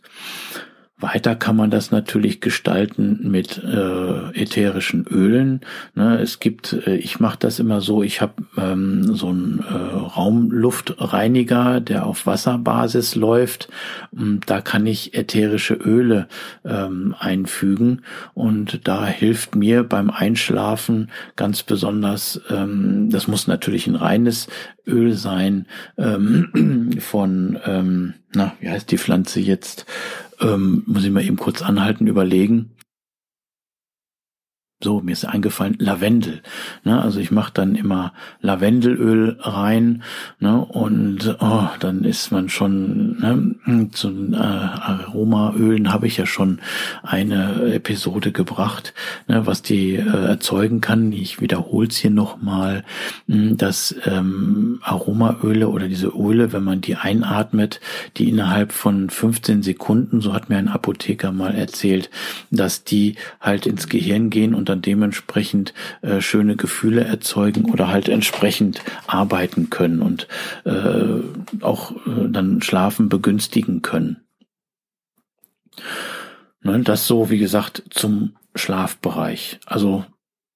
Weiter 1.00 1.36
kann 1.36 1.56
man 1.56 1.70
das 1.70 1.92
natürlich 1.92 2.42
gestalten 2.42 3.30
mit 3.30 3.64
äh, 3.64 4.32
ätherischen 4.32 5.06
Ölen. 5.06 5.62
Ne, 5.94 6.20
es 6.20 6.40
gibt, 6.40 6.74
äh, 6.74 6.96
ich 6.96 7.20
mache 7.20 7.38
das 7.40 7.60
immer 7.60 7.82
so, 7.82 8.02
ich 8.02 8.20
habe 8.20 8.34
ähm, 8.58 9.16
so 9.16 9.28
einen 9.28 9.60
äh, 9.60 9.74
Raumluftreiniger, 9.74 11.82
der 11.82 12.08
auf 12.08 12.26
Wasserbasis 12.26 13.14
läuft. 13.14 13.70
Und 14.12 14.50
da 14.50 14.62
kann 14.62 14.88
ich 14.88 15.14
ätherische 15.14 15.76
Öle 15.76 16.28
ähm, 16.66 17.14
einfügen 17.20 18.02
und 18.34 18.88
da 18.88 19.06
hilft 19.06 19.56
mir 19.56 19.84
beim 19.84 20.10
Einschlafen 20.10 21.12
ganz 21.36 21.62
besonders, 21.62 22.42
ähm, 22.50 23.12
das 23.12 23.28
muss 23.28 23.46
natürlich 23.46 23.86
ein 23.86 23.96
reines 23.96 24.48
Öl 24.88 25.14
sein 25.14 25.68
ähm, 25.98 26.98
von, 27.00 27.60
ähm, 27.66 28.14
na, 28.34 28.54
wie 28.60 28.70
heißt 28.70 28.90
die 28.90 28.98
Pflanze 28.98 29.40
jetzt? 29.40 29.86
Ähm, 30.40 30.84
muss 30.86 31.04
ich 31.04 31.12
mal 31.12 31.24
eben 31.24 31.38
kurz 31.38 31.62
anhalten, 31.62 32.08
überlegen. 32.08 32.72
So, 34.80 35.02
mir 35.02 35.14
ist 35.14 35.26
eingefallen, 35.26 35.76
Lavendel. 35.80 36.44
Ne? 36.84 37.02
Also 37.02 37.20
ich 37.20 37.32
mache 37.32 37.52
dann 37.52 37.74
immer 37.74 38.14
Lavendelöl 38.42 39.38
rein 39.40 40.04
ne? 40.40 40.64
und 40.64 41.36
oh, 41.40 41.68
dann 41.80 42.04
ist 42.04 42.32
man 42.32 42.48
schon, 42.48 43.18
ne? 43.18 43.90
zu 43.92 44.10
äh, 44.34 44.36
Aromaölen 44.36 45.92
habe 45.92 46.06
ich 46.06 46.18
ja 46.18 46.28
schon 46.28 46.60
eine 47.02 47.74
Episode 47.74 48.32
gebracht, 48.32 48.94
ne? 49.28 49.48
was 49.48 49.64
die 49.64 49.96
äh, 49.96 50.26
erzeugen 50.28 50.80
kann. 50.80 51.12
Ich 51.12 51.42
wiederhole 51.42 51.88
es 51.88 51.98
hier 51.98 52.12
nochmal, 52.12 52.84
hm, 53.28 53.58
dass 53.58 53.96
ähm, 54.06 54.80
Aromaöle 54.84 55.70
oder 55.70 55.88
diese 55.88 56.10
Öle, 56.10 56.54
wenn 56.54 56.64
man 56.64 56.82
die 56.82 56.98
einatmet, 56.98 57.82
die 58.18 58.30
innerhalb 58.30 58.74
von 58.74 59.10
15 59.10 59.64
Sekunden, 59.64 60.22
so 60.22 60.34
hat 60.34 60.50
mir 60.50 60.58
ein 60.58 60.68
Apotheker 60.68 61.32
mal 61.32 61.56
erzählt, 61.56 62.12
dass 62.52 62.84
die 62.84 63.16
halt 63.42 63.66
ins 63.66 63.90
Gehirn 63.90 64.30
gehen 64.30 64.54
und 64.54 64.67
dann 64.70 64.82
dementsprechend 64.82 65.74
äh, 66.02 66.22
schöne 66.22 66.56
Gefühle 66.56 67.04
erzeugen 67.04 67.66
oder 67.66 67.88
halt 67.88 68.10
entsprechend 68.10 68.82
arbeiten 69.08 69.70
können 69.70 70.02
und 70.02 70.28
äh, 70.66 71.62
auch 71.62 71.92
äh, 71.92 72.30
dann 72.30 72.62
Schlafen 72.62 73.10
begünstigen 73.10 73.82
können. 73.82 74.22
Ne, 76.62 76.82
das 76.82 77.08
so, 77.08 77.30
wie 77.30 77.38
gesagt, 77.38 77.84
zum 77.90 78.36
Schlafbereich. 78.56 79.60
Also 79.66 80.06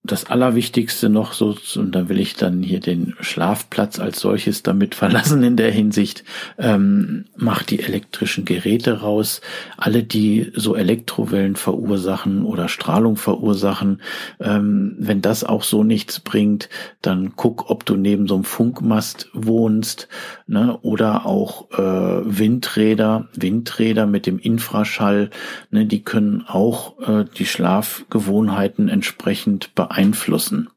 das 0.04 0.26
Allerwichtigste 0.26 1.10
noch 1.10 1.34
so, 1.34 1.56
und 1.76 1.94
da 1.94 2.10
will 2.10 2.20
ich 2.20 2.36
dann 2.36 2.64
hier 2.64 2.80
den 2.80 3.14
Schlafplatz 3.20 4.00
als 4.00 4.20
solches 4.20 4.64
damit 4.64 4.96
verlassen 4.96 5.44
in 5.44 5.58
der 5.58 5.70
Hinsicht, 5.70 6.24
ähm, 6.58 7.26
macht 7.36 7.70
die 7.70 7.82
elektrischen 7.82 8.44
Geräte 8.44 9.02
raus. 9.02 9.42
Alle, 9.78 10.02
die 10.02 10.52
so 10.56 10.76
Elektrowellen 10.76 11.56
verursachen 11.56 12.46
oder 12.46 12.68
Strahlung 12.68 13.16
verursachen, 13.16 14.02
ähm, 14.40 14.96
wenn 14.98 15.22
das 15.22 15.44
auch 15.44 15.62
so 15.62 15.84
nichts 15.84 16.20
bringt, 16.20 16.70
dann 17.04 17.34
guck, 17.36 17.70
ob 17.70 17.86
du 17.86 17.96
neben 17.96 18.28
so 18.28 18.34
einem 18.34 18.44
Funkmast 18.44 19.30
wohnst, 19.34 20.08
ne, 20.48 20.80
oder 20.82 21.28
auch 21.28 21.70
äh, 21.74 21.78
Windräder, 21.78 23.30
Windräder 23.36 24.08
mit 24.08 24.26
dem 24.26 24.40
Infraschall, 24.40 25.30
ne, 25.70 25.86
die 25.86 26.02
können 26.02 26.44
auch 26.48 27.00
äh, 27.08 27.26
die 27.38 27.46
Schlafgewohnheiten 27.46 28.90
entsprechend 28.90 29.76
beeinflussen 29.76 29.91
beeinflussen. 29.92 30.70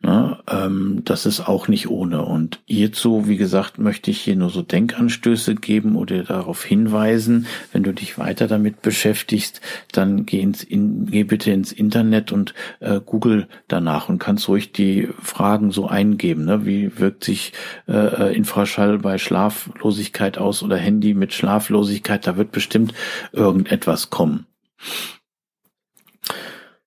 Ne, 0.00 0.36
ähm, 0.50 1.00
das 1.06 1.24
ist 1.24 1.48
auch 1.48 1.66
nicht 1.66 1.88
ohne. 1.88 2.26
Und 2.26 2.60
hierzu, 2.66 3.26
wie 3.26 3.38
gesagt, 3.38 3.78
möchte 3.78 4.10
ich 4.10 4.20
hier 4.20 4.36
nur 4.36 4.50
so 4.50 4.60
Denkanstöße 4.60 5.54
geben 5.54 5.96
oder 5.96 6.24
darauf 6.24 6.62
hinweisen. 6.62 7.46
Wenn 7.72 7.84
du 7.84 7.94
dich 7.94 8.18
weiter 8.18 8.46
damit 8.46 8.82
beschäftigst, 8.82 9.62
dann 9.92 10.26
geh, 10.26 10.40
ins 10.40 10.62
in, 10.62 11.06
geh 11.06 11.24
bitte 11.24 11.52
ins 11.52 11.72
Internet 11.72 12.32
und 12.32 12.52
äh, 12.80 13.00
Google 13.00 13.48
danach 13.66 14.10
und 14.10 14.18
kannst 14.18 14.46
ruhig 14.46 14.72
die 14.72 15.08
Fragen 15.22 15.70
so 15.70 15.86
eingeben. 15.86 16.44
Ne? 16.44 16.66
Wie 16.66 16.98
wirkt 16.98 17.24
sich 17.24 17.54
äh, 17.88 18.36
Infraschall 18.36 18.98
bei 18.98 19.16
Schlaflosigkeit 19.16 20.36
aus 20.36 20.62
oder 20.62 20.76
Handy 20.76 21.14
mit 21.14 21.32
Schlaflosigkeit? 21.32 22.26
Da 22.26 22.36
wird 22.36 22.52
bestimmt 22.52 22.92
irgendetwas 23.32 24.10
kommen. 24.10 24.44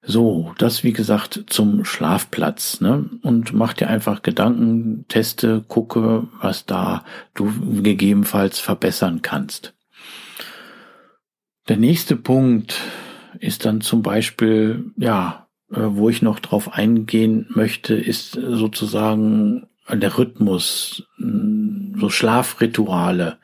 So, 0.09 0.53
das 0.57 0.85
wie 0.85 0.93
gesagt 0.93 1.43
zum 1.47 1.83
Schlafplatz. 1.83 2.79
Ne? 2.79 3.09
Und 3.23 3.51
mach 3.53 3.73
dir 3.73 3.89
einfach 3.89 4.21
Gedanken, 4.21 5.05
teste, 5.09 5.65
gucke, 5.67 6.29
was 6.41 6.65
da 6.65 7.03
du 7.33 7.51
gegebenenfalls 7.83 8.59
verbessern 8.59 9.21
kannst. 9.21 9.73
Der 11.67 11.75
nächste 11.75 12.15
Punkt 12.15 12.79
ist 13.39 13.65
dann 13.65 13.81
zum 13.81 14.01
Beispiel, 14.01 14.91
ja, 14.95 15.47
äh, 15.71 15.81
wo 15.81 16.09
ich 16.09 16.21
noch 16.21 16.39
drauf 16.39 16.73
eingehen 16.73 17.45
möchte, 17.49 17.93
ist 17.93 18.31
sozusagen 18.31 19.67
der 19.91 20.17
Rhythmus, 20.17 21.03
so 21.17 22.09
Schlafrituale. 22.09 23.39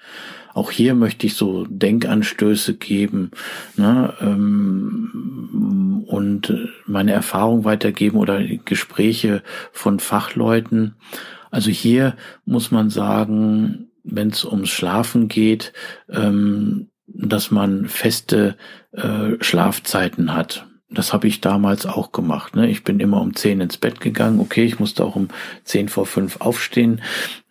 Auch 0.53 0.71
hier 0.71 0.93
möchte 0.95 1.25
ich 1.25 1.35
so 1.35 1.65
Denkanstöße 1.67 2.75
geben 2.75 3.31
ne, 3.75 4.13
ähm, 4.21 6.03
und 6.07 6.53
meine 6.85 7.11
Erfahrung 7.11 7.63
weitergeben 7.65 8.17
oder 8.17 8.41
Gespräche 8.65 9.41
von 9.71 9.99
Fachleuten. 9.99 10.95
Also 11.49 11.69
hier 11.69 12.15
muss 12.45 12.71
man 12.71 12.89
sagen, 12.89 13.89
wenn 14.03 14.29
es 14.29 14.45
ums 14.45 14.69
Schlafen 14.69 15.27
geht, 15.27 15.73
ähm, 16.09 16.89
dass 17.07 17.51
man 17.51 17.87
feste 17.87 18.57
äh, 18.91 19.35
Schlafzeiten 19.39 20.33
hat. 20.33 20.67
Das 20.89 21.11
habe 21.11 21.27
ich 21.27 21.41
damals 21.41 21.85
auch 21.85 22.11
gemacht. 22.11 22.55
Ne? 22.55 22.69
Ich 22.69 22.83
bin 22.83 22.99
immer 22.99 23.19
um 23.21 23.35
zehn 23.35 23.61
ins 23.61 23.77
Bett 23.77 23.99
gegangen. 23.99 24.39
Okay, 24.39 24.63
ich 24.63 24.79
musste 24.79 25.03
auch 25.03 25.15
um 25.15 25.29
zehn 25.63 25.89
vor 25.89 26.05
fünf 26.05 26.39
aufstehen. 26.39 27.01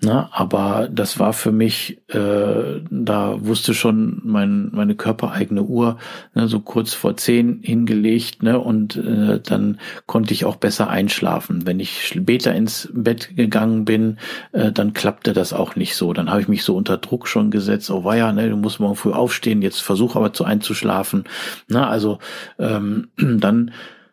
Ne? 0.05 0.29
Aber 0.33 0.89
das 0.91 1.21
war 1.21 1.33
für 1.33 1.53
mich, 1.53 2.03
äh, 2.09 2.81
da 2.91 3.37
wusste 3.39 3.73
schon 3.73 4.21
mein, 4.25 4.71
meine 4.73 4.97
körpereigene 4.97 5.63
Uhr 5.63 5.97
ne, 6.35 6.49
so 6.49 6.59
kurz 6.59 6.93
vor 6.93 7.17
zehn 7.17 7.61
hingelegt. 7.63 8.43
Ne? 8.43 8.59
Und 8.59 8.97
äh, 8.97 9.41
dann 9.41 9.79
konnte 10.07 10.35
ich 10.35 10.45
auch 10.45 10.57
besser 10.57 10.91
einschlafen. 10.91 11.67
Wenn 11.67 11.79
ich 11.79 12.09
später 12.09 12.53
ins 12.53 12.89
Bett 12.93 13.37
gegangen 13.37 13.85
bin, 13.85 14.19
äh, 14.51 14.73
dann 14.73 14.93
klappte 14.93 15.35
das 15.35 15.53
auch 15.53 15.77
nicht 15.77 15.95
so. 15.95 16.13
Dann 16.13 16.31
habe 16.31 16.41
ich 16.41 16.49
mich 16.49 16.65
so 16.65 16.75
unter 16.75 16.99
Druck 16.99 17.29
schon 17.29 17.53
gesetzt. 17.53 17.89
Oh 17.89 18.03
weia, 18.03 18.33
ne, 18.33 18.51
du 18.51 18.57
musst 18.57 18.81
morgen 18.81 18.97
früh 18.97 19.13
aufstehen. 19.13 19.63
Jetzt 19.63 19.83
versuch 19.83 20.17
aber 20.17 20.33
zu 20.33 20.45
einzuschlafen. 20.45 21.25
Ne? 21.69 21.87
Also 21.87 22.19
ähm, 22.59 23.09
dann 23.17 23.71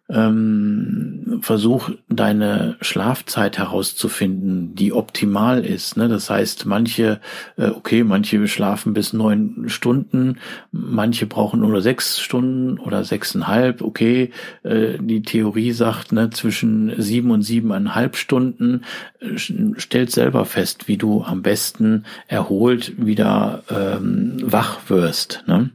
ähm, 0.10 1.40
versuch 1.42 1.92
deine 2.10 2.78
Schlafzeit 2.82 3.58
herauszufinden, 3.58 4.74
die 4.74 4.92
optimal 4.92 5.64
ist. 5.64 5.98
Ne? 5.98 6.08
Das 6.08 6.30
heißt, 6.30 6.66
manche, 6.66 7.20
äh, 7.58 7.68
okay, 7.68 8.04
manche 8.04 8.48
schlafen 8.48 8.94
bis 8.94 9.14
neun 9.14 9.70
Stunden, 9.70 10.38
manche 10.72 11.28
brauchen 11.28 11.62
nur 11.62 11.82
sechs 11.82 12.20
Stunden 12.20 12.80
oder 12.80 13.04
sechseinhalb. 13.04 13.82
Okay, 13.82 14.32
äh, 14.64 14.98
die 15.00 15.22
Theorie 15.22 15.72
sagt, 15.72 16.12
ne, 16.12 16.30
zwischen 16.32 17.00
sieben 17.02 17.32
und 17.32 17.44
siebeneinhalb 17.44 18.16
Stunden. 18.16 18.82
Äh, 19.20 19.38
stellt 19.38 20.12
selber 20.12 20.46
fest, 20.46 20.88
wie 20.88 20.98
du 20.98 21.24
am 21.24 21.44
besten 21.44 22.06
erholt 22.28 22.94
wieder 22.98 23.64
ähm, 23.70 24.38
wach 24.42 24.90
wirst. 24.90 25.44
Ne? 25.48 25.70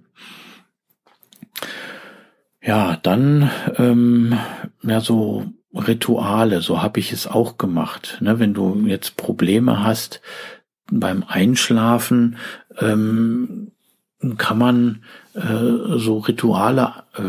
Ja, 2.66 2.96
dann 3.02 3.50
ähm, 3.76 4.38
ja 4.82 5.00
so 5.00 5.44
Rituale, 5.74 6.62
so 6.62 6.80
habe 6.82 6.98
ich 6.98 7.12
es 7.12 7.26
auch 7.26 7.58
gemacht. 7.58 8.18
Ne, 8.20 8.38
wenn 8.38 8.54
du 8.54 8.86
jetzt 8.86 9.16
Probleme 9.16 9.84
hast 9.84 10.22
beim 10.90 11.24
Einschlafen, 11.26 12.38
ähm, 12.78 13.72
kann 14.38 14.56
man 14.58 15.04
äh, 15.34 15.98
so 15.98 16.18
Rituale 16.18 17.03
äh, 17.16 17.22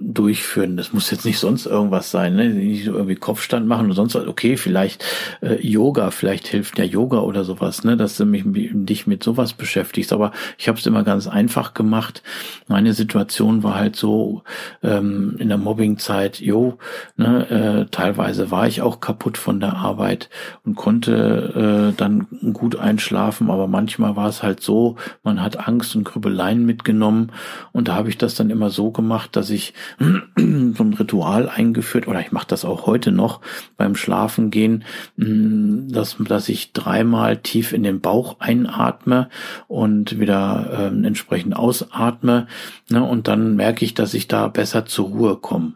durchführen. 0.00 0.76
Das 0.76 0.92
muss 0.92 1.10
jetzt 1.10 1.24
nicht 1.24 1.38
sonst 1.38 1.66
irgendwas 1.66 2.10
sein, 2.10 2.36
ne? 2.36 2.48
nicht 2.48 2.86
irgendwie 2.86 3.16
Kopfstand 3.16 3.66
machen 3.66 3.86
oder 3.86 3.94
sonst 3.94 4.14
was. 4.14 4.26
Okay, 4.26 4.56
vielleicht 4.56 5.04
äh, 5.42 5.66
Yoga, 5.66 6.10
vielleicht 6.10 6.46
hilft 6.46 6.78
der 6.78 6.86
Yoga 6.86 7.18
oder 7.18 7.44
sowas, 7.44 7.84
ne? 7.84 7.96
dass 7.96 8.16
du 8.16 8.24
mich, 8.24 8.44
dich 8.46 9.06
mit 9.06 9.22
sowas 9.22 9.52
beschäftigst. 9.52 10.12
Aber 10.12 10.32
ich 10.58 10.68
habe 10.68 10.78
es 10.78 10.86
immer 10.86 11.04
ganz 11.04 11.26
einfach 11.26 11.74
gemacht. 11.74 12.22
Meine 12.68 12.92
Situation 12.92 13.62
war 13.62 13.74
halt 13.74 13.96
so 13.96 14.42
ähm, 14.82 15.36
in 15.38 15.48
der 15.48 15.58
Mobbingzeit, 15.58 16.40
jo, 16.40 16.78
ne? 17.16 17.48
äh, 17.48 17.90
teilweise 17.90 18.50
war 18.50 18.66
ich 18.66 18.82
auch 18.82 19.00
kaputt 19.00 19.38
von 19.38 19.60
der 19.60 19.76
Arbeit 19.76 20.30
und 20.64 20.74
konnte 20.74 21.92
äh, 21.92 21.96
dann 21.96 22.26
gut 22.52 22.76
einschlafen, 22.76 23.50
aber 23.50 23.66
manchmal 23.66 24.16
war 24.16 24.28
es 24.28 24.42
halt 24.42 24.60
so, 24.60 24.96
man 25.22 25.42
hat 25.42 25.68
Angst 25.68 25.96
und 25.96 26.04
Grübeleien 26.04 26.64
mitgenommen 26.64 27.32
und 27.72 27.88
da 27.88 27.94
habe 27.94 28.08
ich 28.08 28.18
das 28.18 28.34
dann 28.34 28.50
immer 28.50 28.70
so 28.70 28.90
gemacht, 28.90 29.23
dass 29.28 29.50
ich 29.50 29.74
so 29.98 30.04
ein 30.36 30.94
Ritual 30.98 31.48
eingeführt, 31.48 32.08
oder 32.08 32.20
ich 32.20 32.32
mache 32.32 32.46
das 32.48 32.64
auch 32.64 32.86
heute 32.86 33.12
noch 33.12 33.40
beim 33.76 33.96
Schlafengehen, 33.96 34.84
mm, 35.16 35.88
dass, 35.88 36.16
dass 36.18 36.48
ich 36.48 36.72
dreimal 36.72 37.36
tief 37.38 37.72
in 37.72 37.82
den 37.82 38.00
Bauch 38.00 38.40
einatme 38.40 39.28
und 39.68 40.18
wieder 40.18 40.90
ähm, 40.92 41.04
entsprechend 41.04 41.56
ausatme. 41.56 42.46
Ne, 42.90 43.02
und 43.02 43.28
dann 43.28 43.56
merke 43.56 43.84
ich, 43.84 43.94
dass 43.94 44.14
ich 44.14 44.28
da 44.28 44.48
besser 44.48 44.86
zur 44.86 45.06
Ruhe 45.06 45.36
komme 45.36 45.74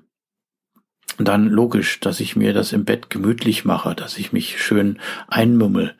dann 1.26 1.48
logisch, 1.48 1.98
dass 2.00 2.20
ich 2.20 2.36
mir 2.36 2.52
das 2.52 2.72
im 2.72 2.84
Bett 2.84 3.10
gemütlich 3.10 3.64
mache, 3.64 3.94
dass 3.94 4.18
ich 4.18 4.32
mich 4.32 4.62
schön 4.62 4.98
einmummel. 5.26 5.94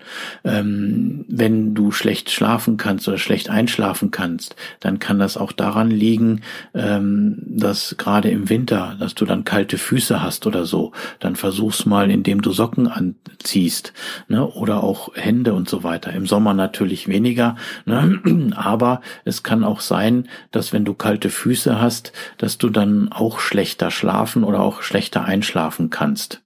Ähm, 0.45 1.25
wenn 1.29 1.75
du 1.75 1.91
schlecht 1.91 2.31
schlafen 2.31 2.77
kannst 2.77 3.09
oder 3.09 3.19
schlecht 3.19 3.51
einschlafen 3.51 4.11
kannst, 4.11 4.55
dann 4.81 4.99
kann 4.99 5.19
das 5.19 5.37
auch 5.37 5.53
daran 5.53 5.91
liegen, 5.91 6.43
ähm, 6.75 7.43
dass 7.47 7.97
gerade 7.99 8.31
im 8.31 8.49
Winter, 8.49 8.97
dass 9.01 9.15
du 9.15 9.25
dann 9.25 9.45
kalte 9.45 9.77
Füße 9.77 10.23
hast 10.23 10.47
oder 10.47 10.65
so. 10.67 10.93
Dann 11.19 11.35
versuch's 11.35 11.85
mal, 11.85 12.11
indem 12.11 12.41
du 12.41 12.53
Socken 12.53 12.87
anziehst 12.87 13.93
ne? 14.29 14.47
oder 14.47 14.85
auch 14.85 15.15
Hände 15.15 15.55
und 15.55 15.69
so 15.69 15.83
weiter. 15.83 16.13
Im 16.13 16.27
Sommer 16.27 16.55
natürlich 16.55 17.09
weniger, 17.09 17.57
ne? 17.85 18.21
aber 18.57 19.01
es 19.25 19.43
kann 19.43 19.65
auch 19.65 19.81
sein, 19.81 20.29
dass 20.53 20.73
wenn 20.73 20.85
du 20.85 20.95
kalte 20.95 21.31
Füße 21.31 21.81
hast, 21.81 22.13
dass 22.37 22.59
du 22.59 22.69
dann 22.69 23.11
auch 23.11 23.41
schlechter 23.41 23.91
schlafen 23.91 24.45
oder 24.45 24.61
auch 24.61 24.83
schlechter 24.83 25.08
schlechter 25.09 25.25
einschlafen 25.25 25.91
kannst. 25.91 26.43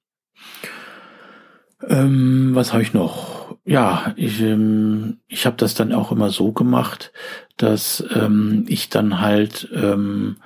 Ähm, 1.89 2.53
was 2.55 2.73
habe 2.73 2.83
ich 2.83 2.95
noch? 2.95 3.57
Ja, 3.65 4.13
ich, 4.17 4.41
ähm, 4.41 5.19
ich 5.27 5.47
habe 5.47 5.57
das 5.57 5.75
dann 5.75 5.93
auch 5.93 6.13
immer 6.13 6.31
so 6.31 6.53
gemacht, 6.53 7.13
dass 7.57 8.05
ähm, 8.15 8.65
ich 8.69 8.89
dann 8.89 9.21
halt 9.21 9.69
ähm, 9.75 10.37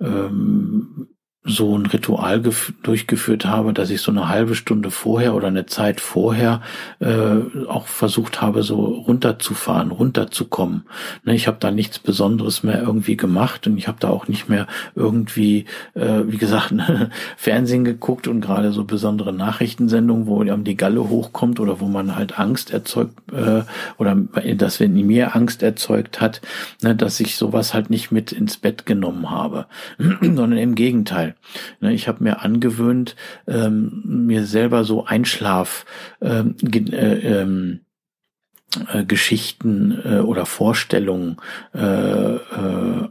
ähm, 0.00 1.08
so 1.44 1.76
ein 1.76 1.86
Ritual 1.86 2.40
durchgeführt 2.84 3.46
habe, 3.46 3.72
dass 3.72 3.90
ich 3.90 4.00
so 4.00 4.12
eine 4.12 4.28
halbe 4.28 4.54
Stunde 4.54 4.92
vorher 4.92 5.34
oder 5.34 5.48
eine 5.48 5.66
Zeit 5.66 6.00
vorher 6.00 6.60
äh, 7.00 7.66
auch 7.66 7.88
versucht 7.88 8.40
habe, 8.40 8.62
so 8.62 8.76
runterzufahren, 8.84 9.90
runterzukommen. 9.90 10.84
Ne, 11.24 11.34
ich 11.34 11.48
habe 11.48 11.56
da 11.58 11.72
nichts 11.72 11.98
Besonderes 11.98 12.62
mehr 12.62 12.80
irgendwie 12.80 13.16
gemacht 13.16 13.66
und 13.66 13.76
ich 13.76 13.88
habe 13.88 13.98
da 13.98 14.08
auch 14.08 14.28
nicht 14.28 14.48
mehr 14.48 14.68
irgendwie, 14.94 15.64
äh, 15.94 16.20
wie 16.26 16.36
gesagt, 16.36 16.70
ne, 16.72 17.10
Fernsehen 17.36 17.82
geguckt 17.82 18.28
und 18.28 18.40
gerade 18.40 18.72
so 18.72 18.84
besondere 18.84 19.32
Nachrichtensendungen, 19.32 20.28
wo 20.28 20.42
am 20.42 20.62
die 20.62 20.76
Galle 20.76 21.08
hochkommt 21.08 21.58
oder 21.58 21.80
wo 21.80 21.86
man 21.86 22.14
halt 22.14 22.38
Angst 22.38 22.72
erzeugt 22.72 23.14
äh, 23.32 23.62
oder 23.98 24.16
das 24.56 24.80
in 24.80 24.94
mir 25.06 25.34
Angst 25.34 25.64
erzeugt 25.64 26.20
hat, 26.20 26.40
ne, 26.82 26.94
dass 26.94 27.18
ich 27.18 27.34
sowas 27.34 27.74
halt 27.74 27.90
nicht 27.90 28.12
mit 28.12 28.30
ins 28.30 28.58
Bett 28.58 28.86
genommen 28.86 29.28
habe, 29.28 29.66
sondern 30.20 30.56
im 30.56 30.76
Gegenteil. 30.76 31.31
Ne, 31.80 31.92
ich 31.92 32.08
habe 32.08 32.22
mir 32.22 32.40
angewöhnt, 32.42 33.16
ähm, 33.46 34.02
mir 34.04 34.44
selber 34.46 34.84
so 34.84 35.04
Einschlaf 35.04 35.84
ähm, 36.20 36.56
äh, 36.62 37.40
ähm, 37.40 37.80
äh, 38.92 39.04
Geschichten 39.04 39.98
äh, 40.04 40.18
oder 40.20 40.46
Vorstellungen 40.46 41.36
äh, 41.74 42.36
äh, 42.36 42.40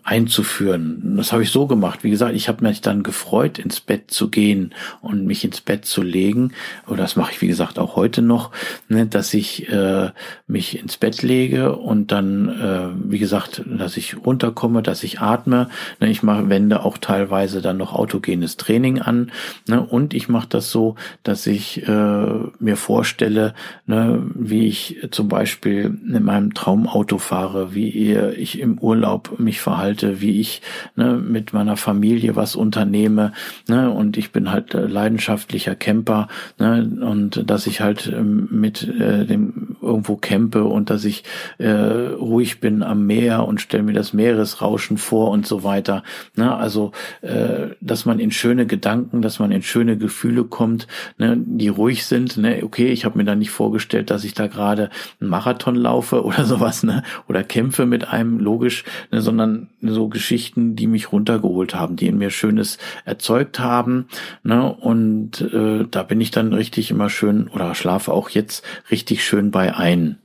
einzuführen. 0.03 1.15
Das 1.17 1.31
habe 1.31 1.43
ich 1.43 1.51
so 1.51 1.67
gemacht. 1.67 2.03
Wie 2.03 2.09
gesagt, 2.09 2.35
ich 2.35 2.47
habe 2.47 2.65
mich 2.65 2.81
dann 2.81 3.03
gefreut, 3.03 3.59
ins 3.59 3.79
Bett 3.79 4.09
zu 4.09 4.29
gehen 4.29 4.73
und 5.01 5.25
mich 5.25 5.45
ins 5.45 5.61
Bett 5.61 5.85
zu 5.85 6.01
legen. 6.01 6.53
Oder 6.87 7.03
das 7.03 7.15
mache 7.15 7.33
ich, 7.33 7.41
wie 7.41 7.47
gesagt, 7.47 7.77
auch 7.77 7.95
heute 7.95 8.23
noch, 8.23 8.51
ne, 8.89 9.05
dass 9.05 9.35
ich 9.35 9.69
äh, 9.69 10.09
mich 10.47 10.79
ins 10.79 10.97
Bett 10.97 11.21
lege 11.21 11.75
und 11.75 12.11
dann, 12.11 12.49
äh, 12.49 13.11
wie 13.11 13.19
gesagt, 13.19 13.61
dass 13.65 13.97
ich 13.97 14.17
runterkomme, 14.25 14.81
dass 14.81 15.03
ich 15.03 15.19
atme. 15.21 15.69
Ne, 15.99 16.09
ich 16.09 16.23
mache, 16.23 16.49
wende 16.49 16.83
auch 16.83 16.97
teilweise 16.97 17.61
dann 17.61 17.77
noch 17.77 17.93
autogenes 17.93 18.57
Training 18.57 18.99
an. 18.99 19.31
Ne, 19.67 19.79
und 19.79 20.15
ich 20.15 20.27
mache 20.27 20.47
das 20.49 20.71
so, 20.71 20.95
dass 21.21 21.45
ich 21.45 21.87
äh, 21.87 22.25
mir 22.59 22.77
vorstelle, 22.77 23.53
ne, 23.85 24.23
wie 24.33 24.67
ich 24.67 25.07
zum 25.11 25.27
Beispiel 25.27 25.50
Beispiel 25.51 25.99
in 26.07 26.23
meinem 26.23 26.53
Traumauto 26.53 27.17
fahre, 27.17 27.75
wie 27.75 27.89
ich 28.15 28.57
im 28.57 28.77
Urlaub 28.79 29.37
mich 29.37 29.59
verhalte, 29.59 30.21
wie 30.21 30.39
ich 30.39 30.61
ne, 30.95 31.17
mit 31.17 31.51
meiner 31.51 31.75
Familie 31.75 32.37
was 32.37 32.55
unternehme. 32.55 33.33
Ne, 33.67 33.91
und 33.91 34.15
ich 34.15 34.31
bin 34.31 34.49
halt 34.49 34.73
leidenschaftlicher 34.73 35.75
Camper 35.75 36.29
ne, 36.57 36.89
und 37.01 37.49
dass 37.49 37.67
ich 37.67 37.81
halt 37.81 38.07
ähm, 38.07 38.47
mit 38.49 38.87
äh, 38.87 39.25
dem 39.25 39.75
irgendwo 39.81 40.15
campe 40.15 40.63
und 40.63 40.89
dass 40.89 41.03
ich 41.03 41.25
äh, 41.57 41.69
ruhig 41.69 42.61
bin 42.61 42.81
am 42.81 43.05
Meer 43.05 43.45
und 43.45 43.59
stelle 43.59 43.83
mir 43.83 43.93
das 43.93 44.13
Meeresrauschen 44.13 44.97
vor 44.97 45.31
und 45.31 45.45
so 45.45 45.65
weiter. 45.65 46.03
Ne, 46.37 46.55
also, 46.55 46.93
äh, 47.21 47.75
dass 47.81 48.05
man 48.05 48.19
in 48.19 48.31
schöne 48.31 48.65
Gedanken, 48.65 49.21
dass 49.21 49.39
man 49.39 49.51
in 49.51 49.63
schöne 49.63 49.97
Gefühle 49.97 50.45
kommt, 50.45 50.87
ne, 51.17 51.35
die 51.37 51.67
ruhig 51.67 52.05
sind. 52.05 52.37
Ne, 52.37 52.61
okay, 52.63 52.87
ich 52.87 53.03
habe 53.03 53.17
mir 53.17 53.25
da 53.25 53.35
nicht 53.35 53.51
vorgestellt, 53.51 54.09
dass 54.11 54.23
ich 54.23 54.33
da 54.33 54.47
gerade 54.47 54.89
ein 55.19 55.27
Marathon 55.41 55.75
laufe 55.75 56.23
oder 56.25 56.45
sowas, 56.45 56.83
ne? 56.83 57.03
Oder 57.27 57.43
kämpfe 57.43 57.85
mit 57.85 58.07
einem, 58.07 58.39
logisch, 58.39 58.83
ne? 59.11 59.21
sondern 59.21 59.69
so 59.81 60.07
Geschichten, 60.07 60.75
die 60.75 60.87
mich 60.87 61.11
runtergeholt 61.11 61.73
haben, 61.75 61.95
die 61.95 62.07
in 62.07 62.17
mir 62.17 62.29
Schönes 62.29 62.77
erzeugt 63.05 63.59
haben. 63.59 64.07
Ne? 64.43 64.71
Und 64.71 65.41
äh, 65.41 65.85
da 65.89 66.03
bin 66.03 66.21
ich 66.21 66.31
dann 66.31 66.53
richtig 66.53 66.91
immer 66.91 67.09
schön 67.09 67.47
oder 67.47 67.73
schlafe 67.73 68.13
auch 68.13 68.29
jetzt 68.29 68.63
richtig 68.91 69.25
schön 69.25 69.51
bei 69.51 69.75
ein. 69.75 70.20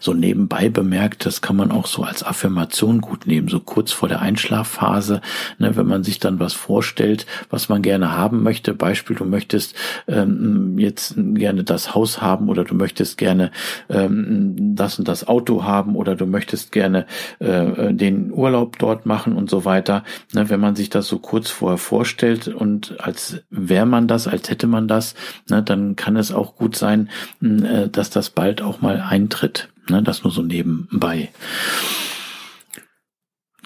So 0.00 0.14
nebenbei 0.14 0.68
bemerkt, 0.68 1.26
das 1.26 1.40
kann 1.40 1.56
man 1.56 1.70
auch 1.70 1.86
so 1.86 2.02
als 2.02 2.22
Affirmation 2.22 3.00
gut 3.00 3.26
nehmen, 3.26 3.48
so 3.48 3.60
kurz 3.60 3.92
vor 3.92 4.08
der 4.08 4.20
Einschlafphase, 4.20 5.20
ne, 5.58 5.76
wenn 5.76 5.86
man 5.86 6.04
sich 6.04 6.18
dann 6.18 6.40
was 6.40 6.52
vorstellt, 6.52 7.26
was 7.50 7.68
man 7.68 7.82
gerne 7.82 8.16
haben 8.16 8.42
möchte. 8.42 8.74
Beispiel, 8.74 9.16
du 9.16 9.24
möchtest 9.24 9.74
ähm, 10.08 10.78
jetzt 10.78 11.14
gerne 11.16 11.64
das 11.64 11.94
Haus 11.94 12.20
haben 12.20 12.48
oder 12.48 12.64
du 12.64 12.74
möchtest 12.74 13.18
gerne 13.18 13.50
ähm, 13.88 14.74
das 14.76 14.98
und 14.98 15.08
das 15.08 15.26
Auto 15.26 15.64
haben 15.64 15.96
oder 15.96 16.14
du 16.14 16.26
möchtest 16.26 16.72
gerne 16.72 17.06
äh, 17.38 17.92
den 17.92 18.32
Urlaub 18.32 18.78
dort 18.78 19.06
machen 19.06 19.34
und 19.34 19.50
so 19.50 19.64
weiter. 19.64 20.04
Ne, 20.32 20.48
wenn 20.50 20.60
man 20.60 20.76
sich 20.76 20.90
das 20.90 21.06
so 21.08 21.18
kurz 21.18 21.50
vorher 21.50 21.78
vorstellt 21.78 22.48
und 22.48 23.00
als 23.00 23.42
wäre 23.50 23.86
man 23.86 24.08
das, 24.08 24.26
als 24.26 24.50
hätte 24.50 24.66
man 24.66 24.88
das, 24.88 25.14
ne, 25.48 25.62
dann 25.62 25.96
kann 25.96 26.16
es 26.16 26.32
auch 26.32 26.56
gut 26.56 26.76
sein, 26.76 27.08
äh, 27.42 27.88
dass 27.88 28.10
das 28.10 28.30
bald 28.30 28.62
auch 28.62 28.80
mal 28.80 29.00
eintritt. 29.00 29.59
Ne, 29.88 30.02
das 30.02 30.22
nur 30.22 30.32
so 30.32 30.42
nebenbei. 30.42 31.30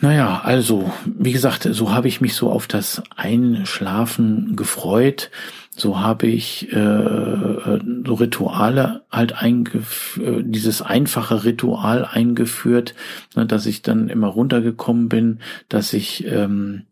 Naja, 0.00 0.40
also, 0.44 0.92
wie 1.06 1.32
gesagt, 1.32 1.68
so 1.70 1.92
habe 1.92 2.08
ich 2.08 2.20
mich 2.20 2.34
so 2.34 2.50
auf 2.50 2.66
das 2.66 3.02
Einschlafen 3.16 4.56
gefreut 4.56 5.30
so 5.76 5.98
habe 5.98 6.28
ich 6.28 6.72
äh, 6.72 6.78
äh, 6.78 7.80
so 8.06 8.14
Rituale 8.14 9.02
halt 9.10 9.42
eingeführt, 9.42 10.38
äh, 10.40 10.42
dieses 10.44 10.82
einfache 10.82 11.44
Ritual 11.44 12.04
eingeführt, 12.04 12.94
ne, 13.34 13.44
dass 13.44 13.66
ich 13.66 13.82
dann 13.82 14.08
immer 14.08 14.28
runtergekommen 14.28 15.08
bin, 15.08 15.40
dass 15.68 15.92
ich 15.92 16.26
ähm, 16.26 16.82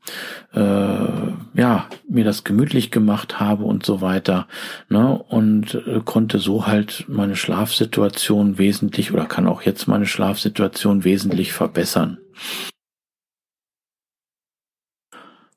äh, 0.53 0.59
ja 0.59 1.87
mir 2.09 2.25
das 2.25 2.43
gemütlich 2.43 2.91
gemacht 2.91 3.39
habe 3.39 3.65
und 3.65 3.87
so 3.87 4.01
weiter, 4.01 4.49
ne, 4.89 5.17
und 5.29 5.75
äh, 5.87 6.01
konnte 6.05 6.39
so 6.39 6.67
halt 6.67 7.05
meine 7.09 7.37
Schlafsituation 7.37 8.59
wesentlich 8.59 9.13
oder 9.13 9.27
kann 9.27 9.47
auch 9.47 9.63
jetzt 9.63 9.87
meine 9.87 10.07
Schlafsituation 10.07 11.05
wesentlich 11.05 11.53
verbessern. 11.53 12.19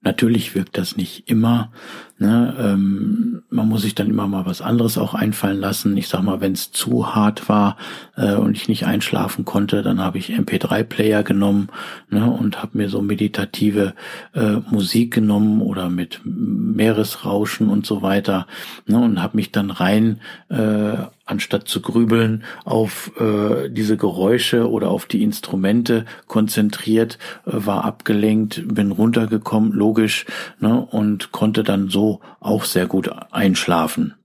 Natürlich 0.05 0.53
wirkt 0.53 0.77
das 0.77 0.97
nicht 0.97 1.27
immer. 1.27 1.71
Ne? 2.17 2.55
Ähm, 2.57 3.43
man 3.49 3.67
muss 3.67 3.81
sich 3.81 3.93
dann 3.93 4.09
immer 4.09 4.27
mal 4.27 4.45
was 4.45 4.61
anderes 4.61 4.97
auch 4.97 5.13
einfallen 5.13 5.59
lassen. 5.59 5.97
Ich 5.97 6.07
sag 6.07 6.23
mal, 6.23 6.39
wenn 6.39 6.53
es 6.53 6.71
zu 6.71 7.13
hart 7.13 7.49
war 7.49 7.75
äh, 8.15 8.35
und 8.35 8.55
ich 8.55 8.69
nicht 8.69 8.85
einschlafen 8.85 9.43
konnte, 9.43 9.81
dann 9.83 9.99
habe 9.99 10.17
ich 10.17 10.31
MP3-Player 10.31 11.23
genommen 11.23 11.67
ne? 12.09 12.29
und 12.31 12.61
habe 12.61 12.77
mir 12.77 12.89
so 12.89 13.01
meditative 13.01 13.93
äh, 14.33 14.57
Musik 14.69 15.13
genommen 15.13 15.61
oder 15.61 15.89
mit 15.89 16.21
Meeresrauschen 16.23 17.69
und 17.69 17.85
so 17.85 18.01
weiter 18.01 18.47
ne? 18.87 18.97
und 18.97 19.21
habe 19.21 19.35
mich 19.35 19.51
dann 19.51 19.69
rein 19.69 20.21
äh, 20.47 20.95
anstatt 21.25 21.67
zu 21.67 21.81
grübeln, 21.81 22.43
auf 22.65 23.11
äh, 23.19 23.69
diese 23.69 23.97
Geräusche 23.97 24.69
oder 24.69 24.89
auf 24.91 25.07
die 25.07 25.23
Instrumente 25.23 26.05
konzentriert, 26.27 27.17
äh, 27.45 27.51
war 27.53 27.83
abgelenkt, 27.83 28.61
bin 28.67 28.91
runtergekommen, 28.91 29.71
logisch, 29.73 30.25
ne, 30.59 30.79
und 30.79 31.31
konnte 31.31 31.63
dann 31.63 31.89
so 31.89 32.04
auch 32.39 32.65
sehr 32.65 32.87
gut 32.87 33.09
einschlafen. 33.31 34.15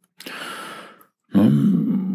Ne, 1.32 1.50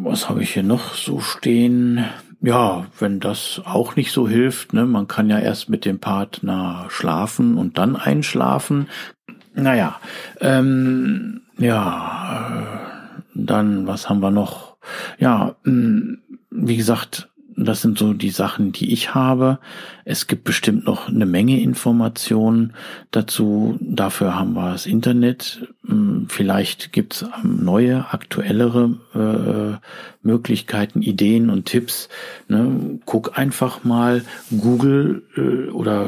was 0.03 0.29
habe 0.29 0.43
ich 0.43 0.53
hier 0.53 0.63
noch 0.63 0.93
so 0.93 1.19
stehen? 1.19 2.05
Ja, 2.41 2.85
wenn 2.99 3.19
das 3.19 3.61
auch 3.65 3.95
nicht 3.95 4.11
so 4.11 4.27
hilft, 4.27 4.73
ne, 4.73 4.85
man 4.85 5.07
kann 5.07 5.29
ja 5.29 5.39
erst 5.39 5.69
mit 5.69 5.85
dem 5.85 5.99
Partner 5.99 6.85
schlafen 6.89 7.57
und 7.57 7.77
dann 7.77 7.95
einschlafen. 7.95 8.87
Naja, 9.53 9.99
ähm, 10.41 11.41
ja, 11.57 12.51
äh, 12.51 13.25
dann, 13.33 13.87
was 13.87 14.09
haben 14.09 14.19
wir 14.19 14.31
noch? 14.31 14.75
Ja, 15.17 15.55
mm, 15.63 16.15
wie 16.51 16.77
gesagt, 16.77 17.29
das 17.57 17.81
sind 17.81 17.97
so 17.97 18.13
die 18.13 18.31
Sachen, 18.31 18.71
die 18.71 18.91
ich 18.91 19.15
habe. 19.15 19.59
Es 20.03 20.27
gibt 20.27 20.43
bestimmt 20.43 20.85
noch 20.85 21.07
eine 21.07 21.25
Menge 21.25 21.61
Informationen 21.61 22.73
dazu. 23.11 23.77
Dafür 23.79 24.37
haben 24.37 24.53
wir 24.53 24.71
das 24.71 24.85
Internet. 24.85 25.67
Mm, 25.83 26.25
vielleicht 26.27 26.91
gibt's 26.91 27.25
neue, 27.43 28.11
aktuellere 28.11 28.97
äh, 29.13 29.85
Möglichkeiten, 30.21 31.01
Ideen 31.01 31.49
und 31.49 31.65
Tipps. 31.65 32.09
Ne? 32.47 32.99
Guck 33.05 33.37
einfach 33.37 33.83
mal 33.83 34.23
Google 34.51 35.23
äh, 35.37 35.69
oder 35.71 36.07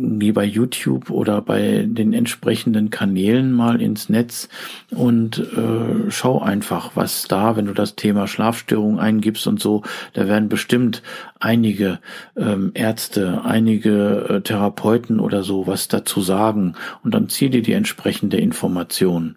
wie 0.00 0.32
bei 0.32 0.44
YouTube 0.44 1.10
oder 1.10 1.40
bei 1.42 1.84
den 1.86 2.12
entsprechenden 2.12 2.90
Kanälen 2.90 3.52
mal 3.52 3.80
ins 3.80 4.08
Netz 4.08 4.48
und 4.90 5.38
äh, 5.38 6.10
schau 6.10 6.40
einfach, 6.40 6.92
was 6.94 7.28
da, 7.28 7.56
wenn 7.56 7.66
du 7.66 7.74
das 7.74 7.96
Thema 7.96 8.26
Schlafstörung 8.26 8.98
eingibst 8.98 9.46
und 9.46 9.60
so, 9.60 9.82
da 10.12 10.26
werden 10.26 10.48
bestimmt 10.48 11.02
einige 11.40 11.98
ähm, 12.36 12.72
Ärzte, 12.74 13.42
einige 13.44 14.26
äh, 14.28 14.40
Therapeuten 14.40 15.20
oder 15.20 15.42
so 15.42 15.66
was 15.66 15.88
dazu 15.88 16.20
sagen. 16.20 16.74
Und 17.04 17.14
dann 17.14 17.28
zieh 17.28 17.50
dir 17.50 17.62
die 17.62 17.72
entsprechende 17.72 18.38
Information 18.38 19.36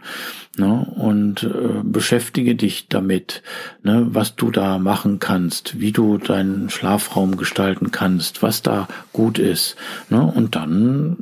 ne, 0.57 0.85
und 0.95 1.43
äh, 1.43 1.81
beschäftige 1.83 2.55
dich 2.55 2.87
damit, 2.89 3.41
ne, 3.83 4.07
was 4.09 4.35
du 4.35 4.51
da 4.51 4.77
machen 4.77 5.19
kannst, 5.19 5.79
wie 5.79 5.91
du 5.91 6.17
deinen 6.17 6.69
Schlafraum 6.69 7.37
gestalten 7.37 7.91
kannst, 7.91 8.43
was 8.43 8.61
da 8.61 8.87
gut 9.13 9.39
ist 9.39 9.75
ne, 10.09 10.21
und 10.21 10.55
dann 10.55 11.17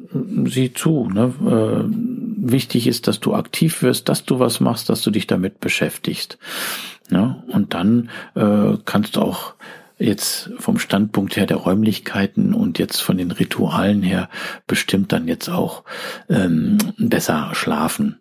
sieh 0.45 0.73
zu. 0.73 1.09
Ne, 1.09 1.33
äh, 1.45 2.51
wichtig 2.51 2.87
ist, 2.87 3.07
dass 3.07 3.19
du 3.19 3.35
aktiv 3.35 3.81
wirst, 3.81 4.09
dass 4.09 4.25
du 4.25 4.39
was 4.39 4.59
machst, 4.59 4.89
dass 4.89 5.01
du 5.01 5.11
dich 5.11 5.27
damit 5.27 5.59
beschäftigst. 5.59 6.37
Ne, 7.09 7.43
und 7.47 7.73
dann 7.73 8.09
äh, 8.35 8.77
kannst 8.85 9.15
du 9.15 9.21
auch 9.21 9.53
jetzt 9.99 10.51
vom 10.57 10.79
Standpunkt 10.79 11.35
her 11.35 11.45
der 11.45 11.57
Räumlichkeiten 11.57 12.53
und 12.53 12.79
jetzt 12.79 13.01
von 13.01 13.17
den 13.17 13.31
Ritualen 13.31 14.01
her 14.01 14.29
bestimmt 14.65 15.11
dann 15.11 15.27
jetzt 15.27 15.49
auch 15.49 15.83
ähm, 16.29 16.77
besser 16.97 17.49
schlafen. 17.53 18.17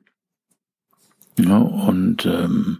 Ja, 1.38 1.58
und 1.58 2.26
ähm, 2.26 2.78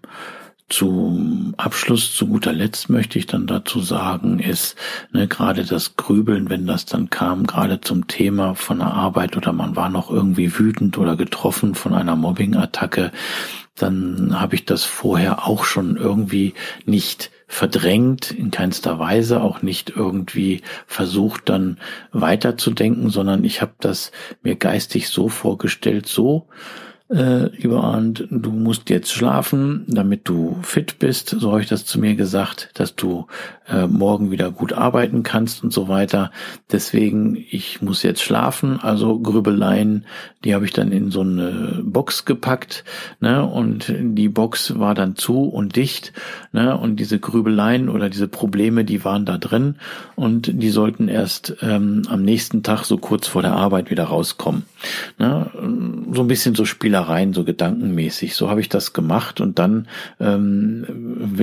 zum 0.69 1.55
Abschluss, 1.57 2.15
zu 2.15 2.27
guter 2.27 2.53
Letzt 2.53 2.91
möchte 2.91 3.19
ich 3.19 3.27
dann 3.27 3.47
dazu 3.47 3.81
sagen, 3.81 4.39
ist 4.39 4.77
ne, 5.13 5.27
gerade 5.27 5.65
das 5.65 5.97
Grübeln, 5.97 6.51
wenn 6.51 6.67
das 6.67 6.85
dann 6.85 7.09
kam, 7.09 7.47
gerade 7.47 7.81
zum 7.81 8.07
Thema 8.07 8.55
von 8.55 8.79
der 8.79 8.93
Arbeit 8.93 9.37
oder 9.37 9.53
man 9.53 9.77
war 9.77 9.89
noch 9.89 10.11
irgendwie 10.11 10.59
wütend 10.59 10.99
oder 10.99 11.17
getroffen 11.17 11.75
von 11.75 11.95
einer 11.95 12.17
Mobbing-Attacke, 12.17 13.13
dann 13.77 14.39
habe 14.39 14.57
ich 14.57 14.67
das 14.67 14.85
vorher 14.85 15.47
auch 15.47 15.65
schon 15.65 15.97
irgendwie 15.97 16.55
nicht 16.85 17.31
verdrängt, 17.47 18.31
in 18.31 18.51
keinster 18.51 18.99
Weise, 18.99 19.41
auch 19.41 19.63
nicht 19.63 19.91
irgendwie 19.97 20.61
versucht 20.87 21.49
dann 21.49 21.79
weiterzudenken, 22.13 23.09
sondern 23.09 23.43
ich 23.45 23.63
habe 23.63 23.73
das 23.81 24.13
mir 24.43 24.57
geistig 24.57 25.09
so 25.09 25.29
vorgestellt, 25.29 26.07
so, 26.07 26.49
äh, 27.11 27.47
überahnt, 27.57 28.27
du 28.31 28.51
musst 28.51 28.91
jetzt 28.91 29.13
schlafen, 29.13 29.85
damit 29.87 30.29
du 30.29 30.57
fit 30.63 30.99
bist, 30.99 31.31
so 31.31 31.53
habe 31.53 31.63
ich 31.63 31.69
das 31.69 31.85
zu 31.85 31.99
mir 31.99 32.15
gesagt, 32.15 32.71
dass 32.75 32.95
du 32.95 33.27
äh, 33.69 33.87
morgen 33.87 34.31
wieder 34.31 34.51
gut 34.51 34.73
arbeiten 34.73 35.23
kannst 35.23 35.63
und 35.63 35.73
so 35.73 35.89
weiter. 35.89 36.31
Deswegen, 36.71 37.37
ich 37.37 37.83
muss 37.83 38.03
jetzt 38.03 38.23
schlafen, 38.23 38.79
also 38.81 39.19
Grübeleien, 39.19 40.05
die 40.45 40.55
habe 40.55 40.65
ich 40.65 40.73
dann 40.73 40.93
in 40.93 41.11
so 41.11 41.21
eine 41.21 41.83
Box 41.83 42.25
gepackt, 42.25 42.85
ne, 43.21 43.45
und 43.45 43.93
die 43.99 44.29
Box 44.29 44.79
war 44.79 44.95
dann 44.95 45.17
zu 45.17 45.43
und 45.45 45.77
dicht, 45.77 46.13
ne, 46.53 46.77
und 46.77 46.97
diese 46.97 47.19
Grübeleien 47.19 47.89
oder 47.89 48.09
diese 48.09 48.29
Probleme, 48.29 48.85
die 48.85 49.05
waren 49.05 49.25
da 49.25 49.39
drin 49.39 49.77
und 50.17 50.63
die 50.63 50.71
sollten 50.71 51.09
erst 51.09 51.57
ähm, 51.63 52.03
am 52.09 52.23
nächsten 52.23 52.63
Tag 52.63 52.85
so 52.85 52.99
kurz 52.99 53.27
vor 53.27 53.43
der 53.43 53.53
Arbeit 53.53 53.91
wieder 53.91 54.05
rauskommen. 54.05 54.65
Ne, 55.19 55.51
so 56.13 56.23
ein 56.23 56.29
bisschen 56.29 56.55
so 56.55 56.65
Spielereien, 56.65 57.33
so 57.33 57.45
gedankenmäßig. 57.45 58.35
So 58.35 58.49
habe 58.49 58.61
ich 58.61 58.69
das 58.69 58.93
gemacht 58.93 59.41
und 59.41 59.59
dann 59.59 59.89
ähm, 60.21 60.87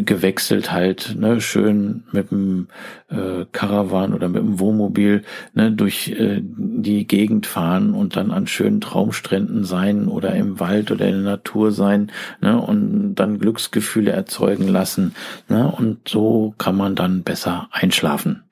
gewechselt 0.05 0.71
halt, 0.71 1.15
ne, 1.19 1.41
schön 1.41 2.03
mit 2.15 2.31
dem 2.31 2.67
äh, 3.09 3.45
Caravan 3.51 4.13
oder 4.13 4.27
mit 4.27 4.41
dem 4.41 4.59
Wohnmobil 4.59 5.23
ne, 5.53 5.71
durch 5.71 6.09
äh, 6.09 6.41
die 6.41 7.05
Gegend 7.05 7.45
fahren 7.45 7.93
und 7.93 8.15
dann 8.15 8.31
an 8.31 8.47
schönen 8.47 8.81
Traumstränden 8.81 9.63
sein 9.63 10.07
oder 10.07 10.33
im 10.33 10.59
Wald 10.59 10.91
oder 10.91 11.05
in 11.05 11.23
der 11.23 11.31
Natur 11.33 11.71
sein 11.71 12.11
ne, 12.41 12.59
und 12.59 13.15
dann 13.15 13.39
Glücksgefühle 13.39 14.11
erzeugen 14.11 14.67
lassen. 14.67 15.13
Ne, 15.49 15.71
und 15.71 16.07
so 16.07 16.55
kann 16.57 16.75
man 16.75 16.95
dann 16.95 17.23
besser 17.23 17.67
einschlafen. 17.71 18.43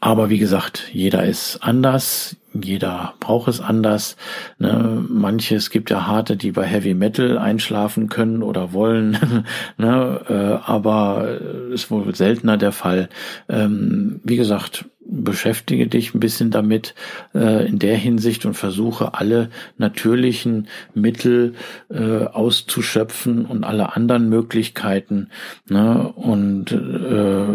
Aber 0.00 0.30
wie 0.30 0.38
gesagt, 0.38 0.90
jeder 0.92 1.24
ist 1.24 1.58
anders, 1.62 2.36
jeder 2.54 3.14
braucht 3.20 3.48
es 3.48 3.60
anders. 3.60 4.16
Ne? 4.58 5.04
Manche, 5.08 5.56
es 5.56 5.70
gibt 5.70 5.90
ja 5.90 6.06
harte, 6.06 6.36
die 6.36 6.52
bei 6.52 6.64
Heavy 6.64 6.94
Metal 6.94 7.38
einschlafen 7.38 8.08
können 8.08 8.42
oder 8.42 8.72
wollen, 8.72 9.44
ne? 9.76 10.20
äh, 10.28 10.70
aber 10.70 11.38
ist 11.72 11.90
wohl 11.90 12.14
seltener 12.14 12.56
der 12.56 12.72
Fall. 12.72 13.08
Ähm, 13.48 14.20
wie 14.24 14.36
gesagt, 14.36 14.86
beschäftige 15.08 15.86
dich 15.86 16.14
ein 16.14 16.20
bisschen 16.20 16.50
damit 16.50 16.94
äh, 17.34 17.66
in 17.66 17.78
der 17.78 17.96
Hinsicht 17.96 18.44
und 18.44 18.54
versuche 18.54 19.14
alle 19.14 19.48
natürlichen 19.78 20.68
Mittel 20.94 21.54
äh, 21.90 22.24
auszuschöpfen 22.24 23.46
und 23.46 23.64
alle 23.64 23.96
anderen 23.96 24.28
Möglichkeiten. 24.28 25.30
Ne? 25.68 26.12
Und 26.14 26.72
äh, 26.72 27.46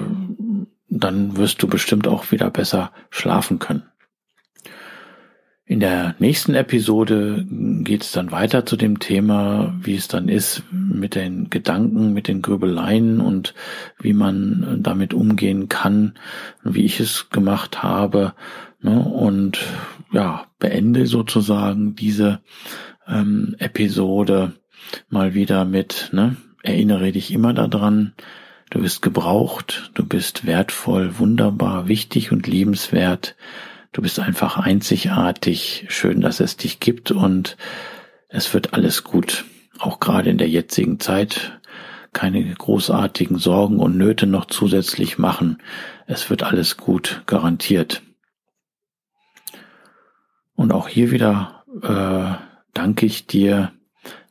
dann 0.99 1.37
wirst 1.37 1.61
du 1.63 1.67
bestimmt 1.67 2.07
auch 2.07 2.31
wieder 2.31 2.49
besser 2.49 2.91
schlafen 3.09 3.59
können. 3.59 3.83
In 5.65 5.79
der 5.79 6.15
nächsten 6.19 6.55
Episode 6.55 7.45
geht 7.49 8.03
es 8.03 8.11
dann 8.11 8.31
weiter 8.31 8.65
zu 8.65 8.75
dem 8.75 8.99
Thema, 8.99 9.73
wie 9.81 9.95
es 9.95 10.09
dann 10.09 10.27
ist 10.27 10.61
mit 10.71 11.15
den 11.15 11.49
Gedanken, 11.49 12.11
mit 12.11 12.27
den 12.27 12.41
Grübeleien 12.41 13.21
und 13.21 13.53
wie 13.99 14.13
man 14.13 14.79
damit 14.83 15.13
umgehen 15.13 15.69
kann, 15.69 16.15
wie 16.63 16.83
ich 16.83 16.99
es 16.99 17.29
gemacht 17.29 17.81
habe. 17.81 18.33
Ne? 18.81 18.99
Und 18.99 19.65
ja, 20.11 20.47
beende 20.59 21.07
sozusagen 21.07 21.95
diese 21.95 22.41
ähm, 23.07 23.55
Episode 23.57 24.51
mal 25.09 25.33
wieder 25.33 25.63
mit, 25.63 26.09
ne? 26.11 26.35
erinnere 26.61 27.13
dich 27.13 27.31
immer 27.31 27.53
daran, 27.53 28.13
Du 28.73 28.81
bist 28.81 29.03
gebraucht, 29.03 29.91
du 29.93 30.03
bist 30.03 30.47
wertvoll, 30.47 31.19
wunderbar, 31.19 31.87
wichtig 31.87 32.31
und 32.31 32.47
liebenswert. 32.47 33.35
Du 33.91 34.01
bist 34.01 34.19
einfach 34.19 34.57
einzigartig. 34.57 35.85
Schön, 35.89 36.21
dass 36.21 36.39
es 36.39 36.57
dich 36.57 36.79
gibt 36.79 37.11
und 37.11 37.55
es 38.29 38.51
wird 38.51 38.73
alles 38.73 39.03
gut. 39.03 39.45
Auch 39.77 39.99
gerade 39.99 40.31
in 40.31 40.39
der 40.39 40.49
jetzigen 40.49 40.99
Zeit 40.99 41.59
keine 42.13 42.43
großartigen 42.51 43.37
Sorgen 43.37 43.77
und 43.77 43.95
Nöte 43.95 44.25
noch 44.25 44.45
zusätzlich 44.45 45.19
machen. 45.19 45.59
Es 46.07 46.31
wird 46.31 46.41
alles 46.41 46.75
gut, 46.75 47.21
garantiert. 47.27 48.01
Und 50.55 50.71
auch 50.71 50.87
hier 50.87 51.11
wieder 51.11 51.63
äh, 51.83 52.43
danke 52.73 53.05
ich 53.05 53.27
dir 53.27 53.71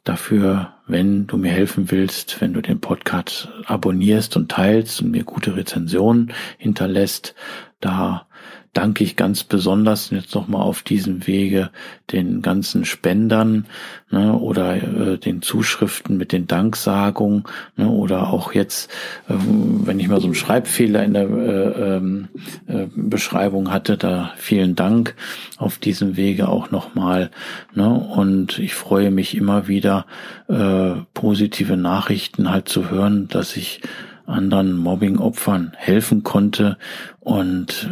dafür, 0.02 0.74
wenn 0.92 1.26
du 1.26 1.38
mir 1.38 1.50
helfen 1.50 1.90
willst, 1.90 2.40
wenn 2.40 2.52
du 2.52 2.60
den 2.60 2.80
Podcast 2.80 3.48
abonnierst 3.64 4.36
und 4.36 4.50
teilst 4.50 5.00
und 5.00 5.10
mir 5.10 5.24
gute 5.24 5.56
Rezensionen 5.56 6.32
hinterlässt. 6.58 7.34
Da 7.80 8.26
danke 8.72 9.04
ich 9.04 9.16
ganz 9.16 9.44
besonders 9.44 10.10
jetzt 10.10 10.34
nochmal 10.34 10.62
auf 10.62 10.82
diesem 10.82 11.26
Wege 11.26 11.70
den 12.10 12.40
ganzen 12.40 12.84
Spendern 12.86 13.66
ne, 14.10 14.32
oder 14.32 14.76
äh, 14.76 15.18
den 15.18 15.42
Zuschriften 15.42 16.16
mit 16.16 16.32
den 16.32 16.46
Danksagungen 16.46 17.44
ne, 17.76 17.90
oder 17.90 18.32
auch 18.32 18.54
jetzt, 18.54 18.90
äh, 19.28 19.34
wenn 19.36 20.00
ich 20.00 20.08
mal 20.08 20.20
so 20.20 20.26
einen 20.26 20.34
Schreibfehler 20.34 21.04
in 21.04 21.12
der 21.12 21.28
äh, 21.28 21.96
ähm, 21.96 22.28
äh, 22.66 22.86
Beschreibung 22.96 23.70
hatte, 23.70 23.98
da 23.98 24.32
vielen 24.36 24.74
Dank 24.74 25.16
auf 25.58 25.76
diesem 25.76 26.16
Wege 26.16 26.48
auch 26.48 26.70
nochmal. 26.70 27.30
Ne, 27.74 27.90
und 27.90 28.58
ich 28.58 28.74
freue 28.74 29.10
mich 29.10 29.36
immer 29.36 29.68
wieder, 29.68 30.06
äh, 30.48 30.92
positive 31.12 31.76
Nachrichten 31.76 32.50
halt 32.50 32.70
zu 32.70 32.90
hören, 32.90 33.28
dass 33.28 33.54
ich 33.56 33.82
anderen 34.24 34.76
Mobbing-Opfern 34.76 35.72
helfen 35.76 36.22
konnte 36.22 36.78
und 37.20 37.90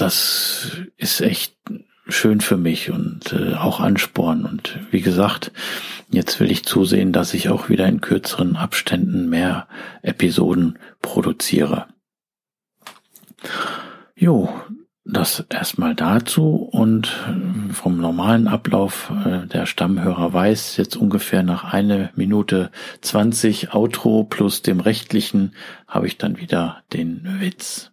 das 0.00 0.78
ist 0.96 1.20
echt 1.20 1.56
schön 2.08 2.40
für 2.40 2.56
mich 2.56 2.90
und 2.90 3.32
äh, 3.32 3.54
auch 3.54 3.80
Ansporn. 3.80 4.44
Und 4.44 4.78
wie 4.90 5.00
gesagt, 5.00 5.52
jetzt 6.10 6.40
will 6.40 6.50
ich 6.50 6.64
zusehen, 6.64 7.12
dass 7.12 7.34
ich 7.34 7.48
auch 7.48 7.68
wieder 7.68 7.86
in 7.86 8.00
kürzeren 8.00 8.56
Abständen 8.56 9.28
mehr 9.28 9.68
Episoden 10.02 10.78
produziere. 11.02 11.86
Jo, 14.16 14.52
das 15.04 15.44
erstmal 15.48 15.94
dazu 15.94 16.56
und 16.56 17.16
vom 17.72 18.00
normalen 18.00 18.48
Ablauf 18.48 19.12
äh, 19.24 19.46
der 19.46 19.66
Stammhörer 19.66 20.32
weiß 20.32 20.76
jetzt 20.76 20.96
ungefähr 20.96 21.42
nach 21.42 21.64
eine 21.64 22.10
Minute 22.16 22.70
zwanzig 23.00 23.72
Outro 23.72 24.24
plus 24.24 24.62
dem 24.62 24.80
rechtlichen 24.80 25.54
habe 25.86 26.06
ich 26.06 26.18
dann 26.18 26.38
wieder 26.38 26.82
den 26.92 27.40
Witz. 27.40 27.92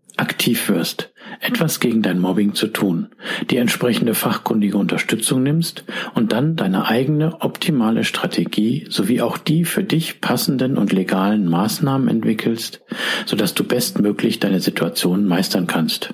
aktiv 0.17 0.69
wirst, 0.69 1.13
etwas 1.39 1.79
gegen 1.79 2.01
dein 2.01 2.19
Mobbing 2.19 2.53
zu 2.53 2.67
tun, 2.67 3.09
die 3.49 3.57
entsprechende 3.57 4.13
fachkundige 4.13 4.77
Unterstützung 4.77 5.43
nimmst 5.43 5.83
und 6.13 6.31
dann 6.31 6.55
deine 6.55 6.87
eigene 6.87 7.41
optimale 7.41 8.03
Strategie 8.03 8.85
sowie 8.89 9.21
auch 9.21 9.37
die 9.37 9.65
für 9.65 9.83
dich 9.83 10.21
passenden 10.21 10.77
und 10.77 10.91
legalen 10.91 11.47
Maßnahmen 11.47 12.07
entwickelst, 12.07 12.81
sodass 13.25 13.53
du 13.53 13.63
bestmöglich 13.63 14.39
deine 14.39 14.59
Situation 14.59 15.25
meistern 15.25 15.67
kannst. 15.67 16.13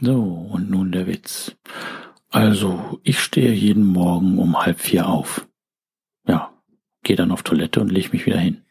So, 0.00 0.22
und 0.50 0.70
nun 0.70 0.92
der 0.92 1.06
Witz. 1.06 1.56
Also, 2.30 3.00
ich 3.02 3.18
stehe 3.18 3.52
jeden 3.52 3.84
Morgen 3.84 4.38
um 4.38 4.64
halb 4.64 4.80
vier 4.80 5.08
auf. 5.08 5.46
Ja, 6.26 6.54
gehe 7.02 7.16
dann 7.16 7.32
auf 7.32 7.42
Toilette 7.42 7.80
und 7.80 7.90
leg 7.90 8.12
mich 8.12 8.24
wieder 8.24 8.38
hin. 8.38 8.62